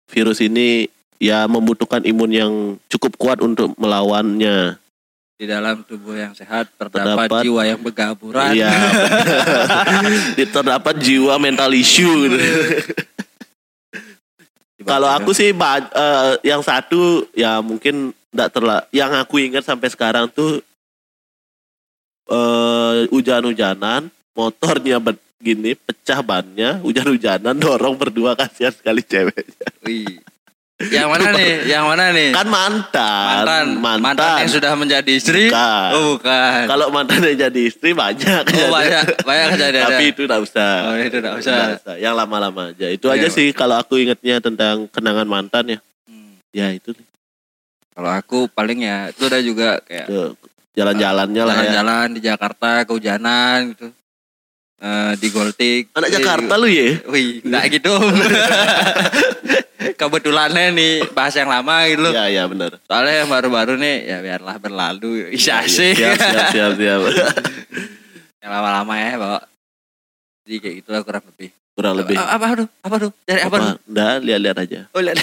virus 0.07 0.39
ini 0.39 0.89
ya 1.17 1.45
membutuhkan 1.45 2.01
imun 2.01 2.31
yang 2.31 2.53
cukup 2.87 3.13
kuat 3.15 3.39
untuk 3.39 3.73
melawannya. 3.75 4.77
Di 5.39 5.47
dalam 5.47 5.87
tubuh 5.87 6.19
yang 6.19 6.35
sehat 6.35 6.67
terdapat, 6.75 7.31
Terdapat- 7.31 7.43
jiwa 7.47 7.61
yang 7.63 7.79
bergaburan. 7.79 8.51
Iya. 8.51 8.75
terdapat 10.59 10.99
jiwa 10.99 11.39
mental 11.39 11.71
issue. 11.71 12.27
gitu. 12.27 12.37
Kalau 14.89 15.07
aku 15.07 15.31
sih 15.31 15.55
eh, 15.55 16.33
yang 16.43 16.59
satu 16.59 17.23
ya 17.31 17.63
mungkin 17.63 18.11
enggak 18.35 18.49
terla 18.51 18.83
yang 18.91 19.15
aku 19.15 19.39
ingat 19.39 19.63
sampai 19.63 19.87
sekarang 19.87 20.27
tuh 20.27 20.59
eh 22.27 23.07
hujan-hujanan, 23.07 24.11
motornya 24.35 24.99
begini 24.99 25.71
pecah 25.79 26.19
bannya, 26.19 26.83
hujan-hujanan 26.83 27.55
dorong 27.55 27.95
berdua 27.95 28.35
kasihan 28.35 28.75
sekali 28.75 29.01
cewek. 29.07 29.47
Wih. 29.87 30.19
Yang 30.79 31.07
mana 31.11 31.27
nih? 31.35 31.53
Yang 31.67 31.83
mana 31.83 32.03
nih? 32.15 32.29
Kan 32.31 32.47
mantan, 32.47 33.35
mantan, 33.43 33.99
mantan, 33.99 34.35
yang 34.39 34.47
sudah 34.47 34.71
menjadi 34.79 35.11
istri. 35.11 35.51
Bukan. 35.51 35.91
Oh, 35.91 36.15
bukan. 36.15 36.61
Kalau 36.71 36.87
mantan 36.87 37.19
yang 37.19 37.51
jadi 37.51 37.61
istri 37.67 37.91
banyak. 37.91 38.43
Oh, 38.47 38.71
banyak, 38.71 39.03
banyak 39.27 39.47
kejadian. 39.59 39.83
Tapi 39.91 40.03
itu 40.07 40.21
enggak 40.23 40.39
usah. 40.39 40.71
Oh, 40.87 40.95
itu 40.95 41.17
enggak 41.19 41.35
usah. 41.35 41.75
Usah. 41.75 41.95
Yang 41.99 42.15
lama-lama 42.15 42.71
aja. 42.71 42.87
Itu 42.87 43.11
Iya, 43.11 43.19
aja 43.19 43.27
sih 43.27 43.51
kalau 43.51 43.75
aku 43.75 43.99
ingatnya 43.99 44.39
tentang 44.39 44.87
kenangan 44.87 45.27
mantan 45.27 45.67
ya. 45.67 45.79
Hmm. 46.07 46.39
Ya 46.55 46.71
itu 46.71 46.95
nih. 46.95 47.07
Kalau 47.91 48.09
aku 48.09 48.47
paling 48.47 48.79
ya 48.79 49.11
itu 49.11 49.27
udah 49.27 49.41
juga 49.43 49.69
kayak 49.83 50.07
Tuh, 50.07 50.31
jalan-jalannya 50.71 51.43
lah 51.43 51.53
ya. 51.53 51.59
jalan-jalan 51.59 52.07
di 52.15 52.21
Jakarta 52.23 52.87
kehujanan 52.87 53.75
gitu. 53.75 53.91
Eh, 54.79 55.11
di 55.19 55.27
Goltik. 55.27 55.91
Anak 55.91 56.07
Eh, 56.07 56.13
Jakarta 56.15 56.55
lu 56.55 56.71
ya? 56.71 57.03
Wih, 57.03 57.43
enggak 57.43 57.67
gitu. 57.67 57.91
Kebetulannya 59.99 60.71
nih 60.71 60.93
bahas 61.11 61.35
yang 61.35 61.51
lama 61.51 61.83
gitu 61.91 62.07
loh. 62.07 62.15
Iya, 62.15 62.25
iya 62.31 62.43
benar. 62.47 62.79
Soalnya 62.87 63.13
yang 63.19 63.29
baru-baru 63.29 63.75
nih 63.75 63.95
ya 64.07 64.17
biarlah 64.23 64.55
berlalu. 64.55 65.27
Bisa 65.35 65.59
sih. 65.67 65.91
Siap, 65.91 66.15
siap, 66.15 66.47
siap, 66.55 66.71
siap. 66.79 66.99
yang 68.41 68.51
lama-lama 68.55 68.93
ya, 68.95 69.19
bawa. 69.19 69.39
Jadi 70.47 70.55
kayak 70.63 70.75
gitulah 70.81 71.01
kurang 71.03 71.23
lebih. 71.27 71.49
Kurang 71.75 71.93
lebih. 71.99 72.15
A- 72.15 72.39
Apa 72.39 72.45
tuh? 72.55 72.67
Apa 72.79 72.95
tuh? 72.95 73.11
Dari 73.27 73.41
apa, 73.43 73.55
tuh? 73.59 73.75
Apa? 73.75 74.23
Lihat-lihat 74.23 74.57
aja. 74.63 74.79
Oh, 74.95 75.03
lihat. 75.03 75.19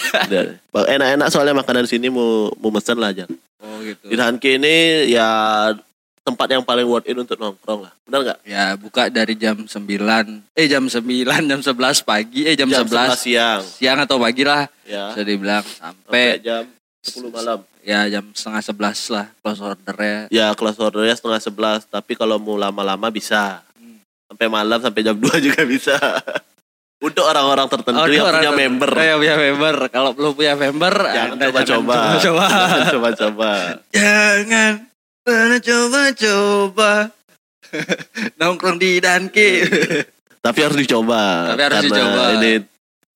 Enak-enak 0.71 1.29
soalnya 1.33 1.57
makanan 1.57 1.89
sini 1.89 2.13
mau 2.13 2.53
mau 2.61 2.69
mesen 2.69 3.01
lah 3.01 3.17
aja. 3.17 3.25
Oh, 3.65 3.81
gitu. 3.81 4.13
Di 4.13 4.17
Hanki 4.21 4.61
ini 4.61 5.09
ya 5.09 5.29
tempat 6.27 6.51
yang 6.51 6.61
paling 6.61 6.83
worth 6.83 7.07
it 7.07 7.15
untuk 7.15 7.39
nongkrong 7.39 7.87
lah. 7.87 7.93
Benar 8.03 8.21
nggak? 8.21 8.39
Ya, 8.43 8.75
buka 8.75 9.07
dari 9.07 9.33
jam 9.33 9.63
9. 9.63 10.43
Eh, 10.53 10.67
jam 10.67 10.83
9, 10.83 11.07
jam 11.23 11.61
11 11.63 12.03
pagi. 12.03 12.43
Eh, 12.43 12.59
jam, 12.59 12.67
11 12.67 13.15
siang. 13.17 13.63
siang 13.63 14.03
atau 14.03 14.19
pagi 14.19 14.43
lah. 14.43 14.67
Ya. 14.83 15.15
Bisa 15.15 15.23
dibilang 15.23 15.63
Sampai 15.63 16.37
sampai 16.37 16.43
jam 16.43 16.63
10 17.01 17.31
malam. 17.31 17.59
ya 17.81 18.11
jam 18.11 18.27
setengah 18.29 18.63
11 18.67 19.15
lah 19.15 19.27
close 19.39 19.63
ordernya. 19.63 20.27
Ya 20.29 20.51
kelas 20.53 20.75
ordernya 20.77 21.15
setengah 21.15 21.39
sebelas 21.39 21.87
Tapi 21.87 22.13
kalau 22.13 22.35
mau 22.37 22.55
lama-lama 22.55 23.07
bisa 23.09 23.63
Hmm. 23.73 24.03
Sampai 24.27 24.51
malam 24.51 24.83
sampai 24.83 25.01
jam 25.01 25.15
2 25.15 25.39
juga 25.39 25.63
bisa 25.63 25.95
Untuk 26.99 27.23
orang-orang 27.23 27.69
tertentu 27.69 28.01
Oh, 28.01 28.09
yang 28.09 28.25
orang 28.25 28.43
punya 28.43 28.53
member 28.57 28.91
Oh, 28.91 29.05
yang 29.05 29.19
punya 29.21 29.37
member. 29.39 29.77
Kalau 29.87 30.11
belum 30.11 30.33
punya 30.35 30.55
member, 30.57 30.95
Jangan 30.99 31.37
coba-coba 31.39 31.95
coba-coba. 32.19 32.47
Jangan 32.49 32.89
coba-coba 32.91 33.51
Jangan 33.95 34.73
pernah 35.27 35.59
coba-coba. 35.59 37.11
Nongkrong 38.39 38.79
di 38.79 39.03
Danke. 39.03 39.67
Tapi 40.47 40.59
harus 40.63 40.79
dicoba 40.79 41.51
Tapi 41.51 41.63
harus 41.67 41.83
Karena 41.83 41.91
dicoba. 41.91 42.23
ini 42.39 42.53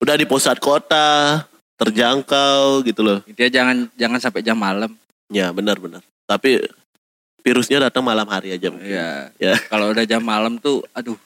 Udah 0.02 0.19
di 0.19 0.26
pusat 0.26 0.59
kota 0.59 1.38
Terjangkau 1.79 2.83
gitu 2.83 3.07
loh 3.07 3.23
Dia 3.38 3.47
jangan 3.47 3.87
jangan 3.95 4.19
sampai 4.19 4.43
jam 4.43 4.59
malam. 4.59 4.90
Ya 5.31 5.55
benar-benar 5.55 6.02
Tapi 6.26 6.59
virusnya 7.47 7.87
datang 7.87 8.05
malam 8.05 8.26
hari 8.29 8.52
aja 8.52 8.69
mungkin. 8.69 8.90
Iya. 8.90 9.33
Ya. 9.40 9.55
Kalau 9.70 9.88
udah 9.88 10.05
jam 10.05 10.20
malam 10.20 10.61
tuh, 10.61 10.85
aduh. 10.92 11.16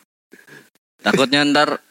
Takutnya 1.03 1.42
ntar 1.42 1.83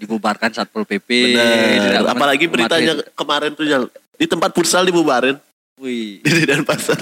dibubarkan 0.00 0.48
satpol 0.48 0.88
pp. 0.88 1.36
Benar. 1.36 2.08
Apalagi 2.08 2.48
beritanya 2.48 3.04
kemarin 3.12 3.52
tuh. 3.52 3.68
Di 4.16 4.24
tempat 4.24 4.56
futsal 4.56 4.88
dibubarin 4.88 5.36
Wih, 5.76 6.20
Di 6.24 6.48
dan 6.48 6.64
pasar 6.64 6.96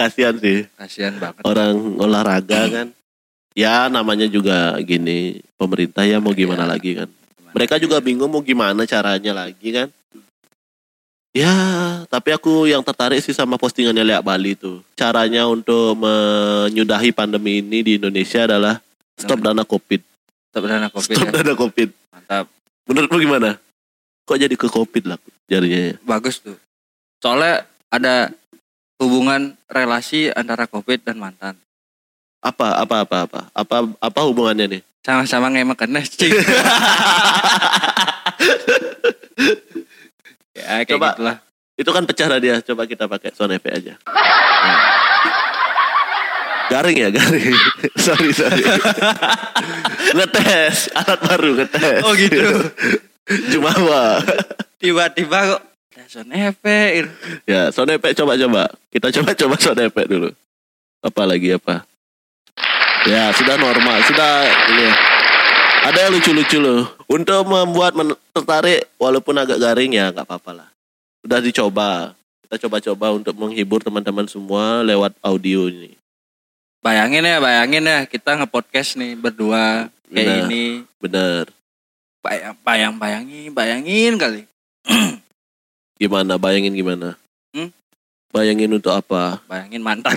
Kasihan 0.00 0.34
sih 0.34 0.64
kasihan 0.74 1.12
banget. 1.14 1.44
orang 1.44 1.76
olahraga 1.96 2.60
kan 2.66 2.88
ya 3.52 3.86
namanya 3.86 4.24
juga 4.24 4.80
gini 4.80 5.44
pemerintah 5.54 6.02
ya 6.02 6.16
mau 6.16 6.32
gimana 6.32 6.64
Iya. 6.64 6.72
lagi 6.72 6.90
kan 6.96 7.08
mereka 7.50 7.76
juga 7.76 8.00
bingung 8.00 8.30
mau 8.30 8.40
gimana 8.40 8.82
caranya 8.84 9.36
lagi 9.36 9.68
kan 9.70 9.88
ya 11.30 11.52
tapi 12.06 12.32
aku 12.32 12.66
yang 12.66 12.80
tertarik 12.80 13.20
sih 13.20 13.30
sama 13.30 13.54
postingannya 13.54 14.02
Lea 14.02 14.20
Bali 14.20 14.56
tuh 14.56 14.82
caranya 14.94 15.46
untuk 15.46 15.94
menyudahi 15.96 17.12
pandemi 17.12 17.60
ini 17.60 17.78
di 17.80 17.92
Indonesia 17.96 18.44
adalah 18.44 18.80
stop 19.14 19.38
dana 19.38 19.62
covid 19.62 20.02
Tetap 20.50 20.64
dana 20.64 20.88
covid 20.88 21.14
stop 21.14 21.28
ya. 21.28 21.34
dana 21.36 21.54
covid 21.54 21.88
Mantap. 22.10 22.46
menurutmu 22.84 23.18
gimana 23.20 23.50
kok 24.24 24.38
jadi 24.38 24.54
ke 24.54 24.66
covid 24.66 25.04
lah 25.06 25.18
jadinya 25.44 25.90
ya? 25.90 25.94
Bagus 26.00 26.38
tuh. 26.38 26.54
Soalnya 27.18 27.66
ada 27.90 28.30
hubungan 29.00 29.56
relasi 29.66 30.28
antara 30.36 30.68
covid 30.68 31.00
dan 31.02 31.16
mantan. 31.16 31.56
apa 32.40 32.80
apa 32.80 33.04
apa 33.04 33.16
apa 33.28 33.40
apa 33.52 33.76
apa 34.00 34.20
hubungannya 34.24 34.78
nih 34.78 34.82
Sama-sama 35.04 35.48
ngemek 35.52 35.80
cing. 36.08 36.32
ya 40.56 40.84
kayak 40.84 40.88
Coba. 40.88 41.16
gitulah. 41.16 41.36
Itu 41.80 41.90
kan 41.96 42.04
pecah 42.04 42.28
dia. 42.36 42.60
Coba 42.60 42.84
kita 42.84 43.08
pakai 43.08 43.32
sound 43.32 43.56
effect 43.56 43.76
aja. 43.80 43.94
Garing 46.70 46.96
ya, 47.00 47.08
garing. 47.10 47.56
sorry, 48.04 48.30
sorry. 48.30 48.62
ngetes, 50.16 50.92
alat 50.94 51.18
baru 51.24 51.48
ngetes. 51.58 52.02
Oh, 52.04 52.12
gitu. 52.14 52.40
Jumawa. 53.50 54.22
Tiba-tiba 54.78 55.56
kok 55.56 55.62
sound 55.94 56.30
effect. 56.30 57.06
ya, 57.44 57.70
sound 57.74 57.90
effect 57.90 58.14
coba-coba. 58.14 58.70
Kita 58.90 59.10
coba-coba 59.10 59.54
sound 59.58 59.80
effect 59.82 60.08
dulu. 60.08 60.30
Apa 61.02 61.22
lagi 61.26 61.50
apa? 61.50 61.82
Ya, 63.08 63.32
sudah 63.32 63.56
normal. 63.56 63.98
Sudah 64.04 64.44
ini. 64.70 64.86
Ada 65.80 65.98
yang 66.06 66.12
lucu-lucu 66.12 66.58
loh. 66.60 66.84
Untuk 67.08 67.40
membuat 67.42 67.96
men- 67.96 68.18
tertarik 68.30 68.84
walaupun 69.00 69.32
agak 69.34 69.56
garing 69.58 69.96
ya 69.96 70.12
nggak 70.12 70.28
apa-apa 70.28 70.50
lah. 70.54 70.68
Sudah 71.24 71.40
dicoba. 71.40 71.90
Kita 72.44 72.68
coba-coba 72.68 73.06
untuk 73.16 73.34
menghibur 73.34 73.80
teman-teman 73.80 74.28
semua 74.28 74.84
lewat 74.84 75.16
audio 75.22 75.70
ini. 75.70 75.96
Bayangin 76.80 77.24
ya, 77.24 77.38
bayangin 77.38 77.84
ya 77.84 77.98
kita 78.04 78.36
nge-podcast 78.36 78.96
nih 78.96 79.16
berdua 79.16 79.88
kayak 80.06 80.26
Nah. 80.26 80.38
ini. 80.46 80.64
Bener. 81.00 81.48
Bayang, 82.20 82.56
bayang, 82.60 82.94
bayangin, 82.94 83.48
bayangin 83.50 84.12
kali. 84.20 84.42
Gimana? 86.00 86.40
Bayangin 86.40 86.72
gimana? 86.72 87.12
Hmm? 87.52 87.68
Bayangin 88.32 88.72
untuk 88.72 88.88
apa? 88.88 89.44
Bayangin 89.44 89.84
mantan. 89.84 90.16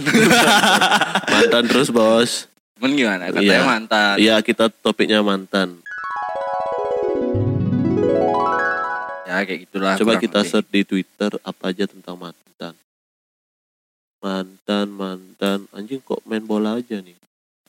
Mantan 1.34 1.64
terus 1.68 1.92
bos. 1.92 2.48
Men 2.80 2.96
gimana? 2.96 3.28
Katanya 3.28 3.44
Iya. 3.44 3.60
mantan. 3.62 4.16
Iya 4.16 4.36
kita 4.40 4.72
topiknya 4.72 5.20
mantan. 5.20 5.84
Ya 9.26 9.44
kayak 9.44 9.68
gitulah. 9.68 10.00
Coba 10.00 10.16
kita 10.16 10.40
lebih. 10.40 10.50
search 10.50 10.70
di 10.70 10.82
Twitter 10.84 11.32
apa 11.42 11.64
aja 11.68 11.84
tentang 11.84 12.16
mantan. 12.16 12.74
Mantan, 14.18 14.88
mantan. 14.88 15.60
Anjing 15.70 16.00
kok 16.00 16.24
main 16.24 16.40
bola 16.42 16.80
aja 16.80 16.96
nih. 16.96 17.20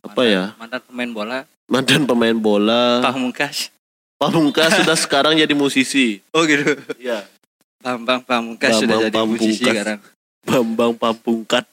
Apa 0.00 0.14
Mantan- 0.14 0.31
ya? 0.31 0.44
Mantan 0.55 0.81
pemain 0.87 1.11
bola. 1.11 1.38
Mantan 1.66 2.03
pemain 2.05 2.37
bola. 2.37 3.03
Pamungkas. 3.03 3.74
Pamungkas 4.14 4.70
sudah 4.79 4.94
sekarang 4.94 5.35
jadi 5.35 5.50
musisi. 5.50 6.22
Oh 6.31 6.46
gitu. 6.46 6.79
Iya. 6.96 7.27
Bambang 7.85 8.25
Pamungkas 8.25 8.81
sudah 8.81 8.97
Bambang 8.97 9.12
jadi 9.12 9.18
musisi 9.29 9.44
Pamungkas. 9.61 9.61
sekarang. 9.77 9.99
Bambang 10.49 10.92
Pamungkat. 10.97 11.64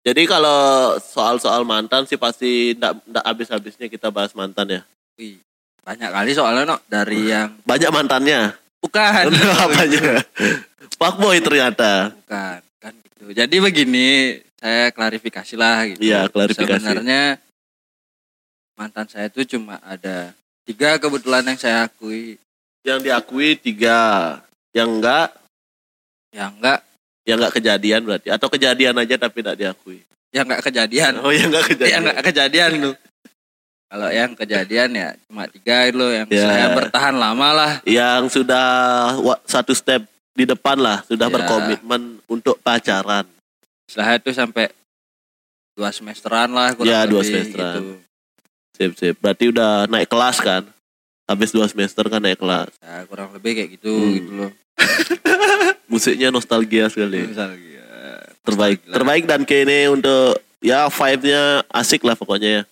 Jadi 0.00 0.22
kalau 0.24 0.60
soal-soal 1.00 1.64
mantan 1.64 2.04
sih 2.04 2.20
pasti 2.20 2.76
ndak 2.76 3.00
ndak 3.08 3.24
habis-habisnya 3.24 3.88
kita 3.88 4.12
bahas 4.12 4.36
mantan 4.36 4.68
ya. 4.68 4.80
Wih, 5.16 5.40
banyak 5.80 6.08
kali 6.08 6.30
soalnya 6.32 6.64
no 6.64 6.76
dari 6.84 7.32
yang 7.32 7.56
Banyak 7.64 7.88
mantannya. 7.88 8.52
bukan. 8.80 9.28
Apanya? 9.64 10.24
Fuckboy 10.96 11.40
ternyata. 11.40 12.12
bukan 12.16 12.60
kan 12.76 12.92
gitu. 12.96 13.24
Jadi 13.32 13.56
begini, 13.60 14.08
saya 14.56 14.88
klarifikasi 14.92 15.54
lah 15.56 15.84
gitu. 15.88 16.00
Iya, 16.00 16.28
klarifikasi. 16.28 16.80
Sebenarnya 16.80 17.40
mantan 18.76 19.04
saya 19.08 19.28
itu 19.28 19.44
cuma 19.56 19.76
ada 19.84 20.32
tiga 20.64 20.96
kebetulan 20.96 21.44
yang 21.44 21.56
saya 21.60 21.88
akui. 21.88 22.36
Yang 22.84 22.98
diakui 23.04 23.56
tiga. 23.60 23.98
Yang 24.70 24.88
enggak, 24.98 25.28
Yang 26.30 26.50
enggak, 26.56 26.78
yang 27.26 27.36
enggak 27.38 27.54
kejadian 27.58 28.00
berarti. 28.06 28.28
Atau 28.30 28.48
kejadian 28.48 28.94
aja 28.96 29.14
tapi 29.18 29.42
tidak 29.42 29.56
diakui. 29.56 29.98
yang 30.30 30.46
enggak 30.46 30.62
kejadian. 30.62 31.12
Oh 31.26 31.34
yang 31.34 31.50
enggak 31.50 31.66
yang 31.66 31.70
kejadian. 31.74 32.00
enggak 32.06 32.18
kejadian 32.22 32.70
lu. 32.78 32.92
Kalau 33.90 34.06
yang 34.08 34.30
kejadian 34.38 34.88
ya 34.94 35.08
cuma 35.26 35.50
tiga 35.50 35.90
itu 35.90 35.98
yang 35.98 36.26
Ya. 36.30 36.46
saya 36.46 36.66
bertahan 36.78 37.18
lama 37.18 37.48
lah. 37.50 37.72
Yang 37.82 38.38
sudah 38.38 38.66
satu 39.42 39.74
step 39.74 40.06
di 40.30 40.46
depan 40.46 40.78
lah 40.78 41.02
sudah 41.02 41.26
Ya. 41.26 41.34
berkomitmen 41.34 42.22
untuk 42.30 42.62
pacaran. 42.62 43.26
Setelah 43.90 44.22
itu 44.22 44.30
sampai 44.30 44.70
dua 45.74 45.90
semesteran 45.90 46.54
lah 46.54 46.78
kurang 46.78 46.86
Ya, 46.86 47.02
dua 47.10 47.26
semesteran. 47.26 47.74
gitu. 47.82 47.92
Sip 48.78 48.90
sip. 48.94 49.14
Berarti 49.18 49.50
udah 49.50 49.90
naik 49.90 50.06
kelas 50.06 50.38
kan? 50.38 50.62
Habis 51.30 51.54
dua 51.54 51.70
semester 51.70 52.02
kan 52.04 52.18
naik 52.18 52.36
kelas. 52.36 52.74
Ya, 52.76 53.06
kurang 53.06 53.30
lebih 53.30 53.54
kayak 53.54 53.70
gitu 53.72 53.86
Hmm. 53.88 54.12
gitu 54.12 54.30
loh. 54.34 54.50
Musiknya 55.86 56.28
nostalgia 56.28 56.90
sekali. 56.90 57.22
Ya, 57.22 57.30
terbaik 58.42 58.82
nostalgia. 58.82 58.94
terbaik 58.98 59.24
dan 59.24 59.42
kene 59.44 59.86
untuk 59.88 60.34
ya 60.58 60.90
vibe-nya 60.90 61.62
asik 61.70 62.02
lah 62.02 62.14
pokoknya 62.14 62.50
ya. 62.50 62.62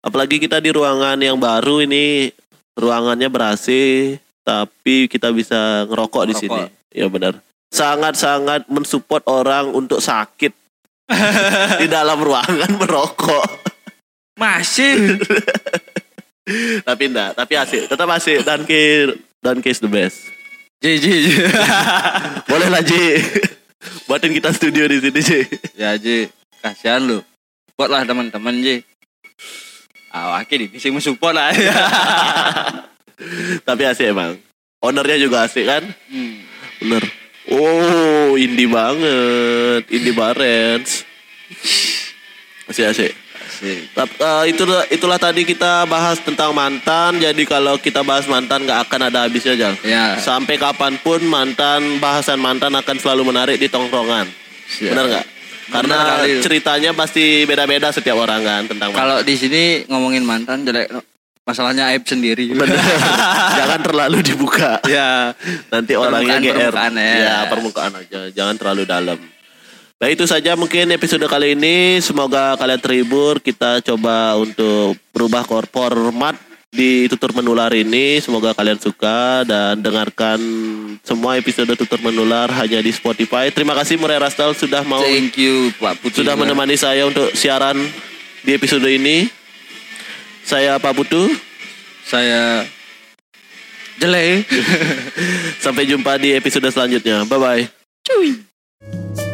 Apalagi 0.00 0.38
kita 0.38 0.56
di 0.56 0.70
ruangan 0.70 1.18
yang 1.18 1.36
baru 1.36 1.82
ini 1.82 2.32
ruangannya 2.72 3.26
ber 3.26 3.52
AC 3.52 3.68
tapi 4.40 5.04
kita 5.04 5.28
bisa 5.30 5.84
ngerokok 5.84 6.22
di 6.24 6.34
sini. 6.34 6.62
Ngerokok. 6.64 6.94
Ya 6.94 7.06
benar. 7.06 7.34
Sangat-sangat 7.68 8.70
mensupport 8.70 9.20
orang 9.26 9.68
untuk 9.68 9.98
sakit 9.98 10.54
di 11.82 11.86
dalam 11.86 12.16
ruangan 12.16 12.72
merokok. 12.80 13.44
Masih. 14.38 15.18
Tapi 16.86 17.10
enggak, 17.10 17.34
tapi 17.34 17.58
asik, 17.58 17.90
tetap 17.90 18.06
asik 18.14 18.46
dan 18.46 18.62
ke 18.62 19.10
dan 19.42 19.58
case 19.58 19.82
the 19.82 19.90
best. 19.90 20.30
Ji, 20.78 21.02
ji, 21.02 21.12
ji. 21.26 21.34
Boleh 22.50 22.68
lah 22.70 22.84
Ji. 22.84 23.18
Buatin 24.06 24.30
kita 24.30 24.54
studio 24.54 24.86
di 24.86 25.02
sini 25.02 25.20
Ji. 25.24 25.40
ya 25.74 25.98
Ji, 25.98 26.30
kasihan 26.62 27.02
lu. 27.02 27.18
Buatlah 27.74 28.06
teman-teman 28.06 28.54
Ji. 28.62 28.86
Awake 30.14 30.70
di 30.70 30.78
sini 30.78 31.00
mensupport 31.00 31.34
lah. 31.34 31.50
Tapi 33.66 33.82
asik 33.88 34.14
emang. 34.14 34.38
Ownernya 34.78 35.18
juga 35.18 35.48
asik 35.48 35.66
kan? 35.66 35.82
Hmm. 36.12 36.46
Bener. 36.78 37.02
Oh, 37.50 38.38
indie 38.38 38.70
banget. 38.70 39.88
Indie 39.90 40.14
Barents. 40.14 41.02
Asik 42.70 43.25
asik. 43.56 43.80
Eh, 43.96 44.44
itulah 44.52 44.82
itulah 44.92 45.16
tadi 45.16 45.48
kita 45.48 45.88
bahas 45.88 46.20
tentang 46.20 46.52
mantan. 46.52 47.16
Jadi 47.16 47.42
kalau 47.48 47.80
kita 47.80 48.04
bahas 48.04 48.28
mantan 48.28 48.68
nggak 48.68 48.84
akan 48.84 49.00
ada 49.08 49.24
habisnya 49.24 49.56
Jal. 49.56 49.74
Ya. 49.80 50.20
Sampai 50.20 50.60
kapan 50.60 51.00
pun 51.00 51.24
mantan 51.24 51.96
bahasan 51.96 52.36
mantan 52.36 52.76
akan 52.76 52.96
selalu 53.00 53.32
menarik 53.32 53.56
di 53.56 53.72
tongkrongan. 53.72 54.28
siap. 54.68 54.92
Benar 54.92 55.04
nggak? 55.08 55.26
Karena 55.66 55.96
Benar 55.98 56.42
ceritanya 56.46 56.90
pasti 56.94 57.42
beda-beda 57.42 57.90
setiap 57.90 58.20
orang 58.20 58.44
kan 58.44 58.62
tentang 58.70 58.94
mantan. 58.94 59.02
Kalau 59.02 59.18
di 59.24 59.34
sini 59.34 59.62
ngomongin 59.90 60.22
mantan 60.22 60.62
jelek 60.62 60.86
masalahnya 61.46 61.90
aib 61.94 62.06
sendiri. 62.06 62.50
Bener. 62.54 62.78
Jangan 63.58 63.80
terlalu 63.82 64.18
dibuka. 64.22 64.78
ya. 64.86 65.34
Nanti 65.70 65.94
orangnya 65.94 66.38
GR. 66.42 66.70
Permukaan-permukaan 66.70 66.92
ya. 66.98 67.14
Ya, 67.18 67.36
permukaan 67.50 67.92
aja. 67.98 68.20
Jangan 68.34 68.54
terlalu 68.58 68.82
dalam. 68.86 69.18
Nah 69.96 70.12
itu 70.12 70.28
saja 70.28 70.52
mungkin 70.60 70.92
episode 70.92 71.24
kali 71.24 71.56
ini. 71.56 71.96
Semoga 72.04 72.52
kalian 72.60 72.80
terhibur. 72.80 73.40
Kita 73.40 73.80
coba 73.80 74.36
untuk 74.36 74.92
berubah 75.08 75.48
format 75.48 76.36
di 76.68 77.08
tutur 77.08 77.32
menular 77.32 77.72
ini. 77.72 78.20
Semoga 78.20 78.52
kalian 78.52 78.76
suka 78.76 79.48
dan 79.48 79.80
dengarkan 79.80 80.36
semua 81.00 81.40
episode 81.40 81.72
tutur 81.80 81.96
menular 82.04 82.52
hanya 82.60 82.84
di 82.84 82.92
Spotify. 82.92 83.48
Terima 83.48 83.72
kasih 83.72 83.96
Murai 83.96 84.20
Rastal 84.20 84.52
sudah 84.52 84.84
mau 84.84 85.00
Thank 85.00 85.40
you 85.40 85.72
Pak 85.80 86.04
Putu. 86.04 86.20
sudah 86.20 86.36
juga. 86.36 86.44
menemani 86.44 86.76
saya 86.76 87.08
untuk 87.08 87.32
siaran 87.32 87.80
di 88.44 88.52
episode 88.52 88.84
ini. 88.92 89.32
Saya 90.44 90.76
Pak 90.76 90.92
Putu. 90.92 91.24
Saya 92.04 92.68
jelek. 93.96 94.44
Sampai 95.64 95.88
jumpa 95.88 96.20
di 96.20 96.36
episode 96.36 96.68
selanjutnya. 96.68 97.24
Bye 97.24 97.40
bye. 97.40 97.64
Cuy. 98.04 99.25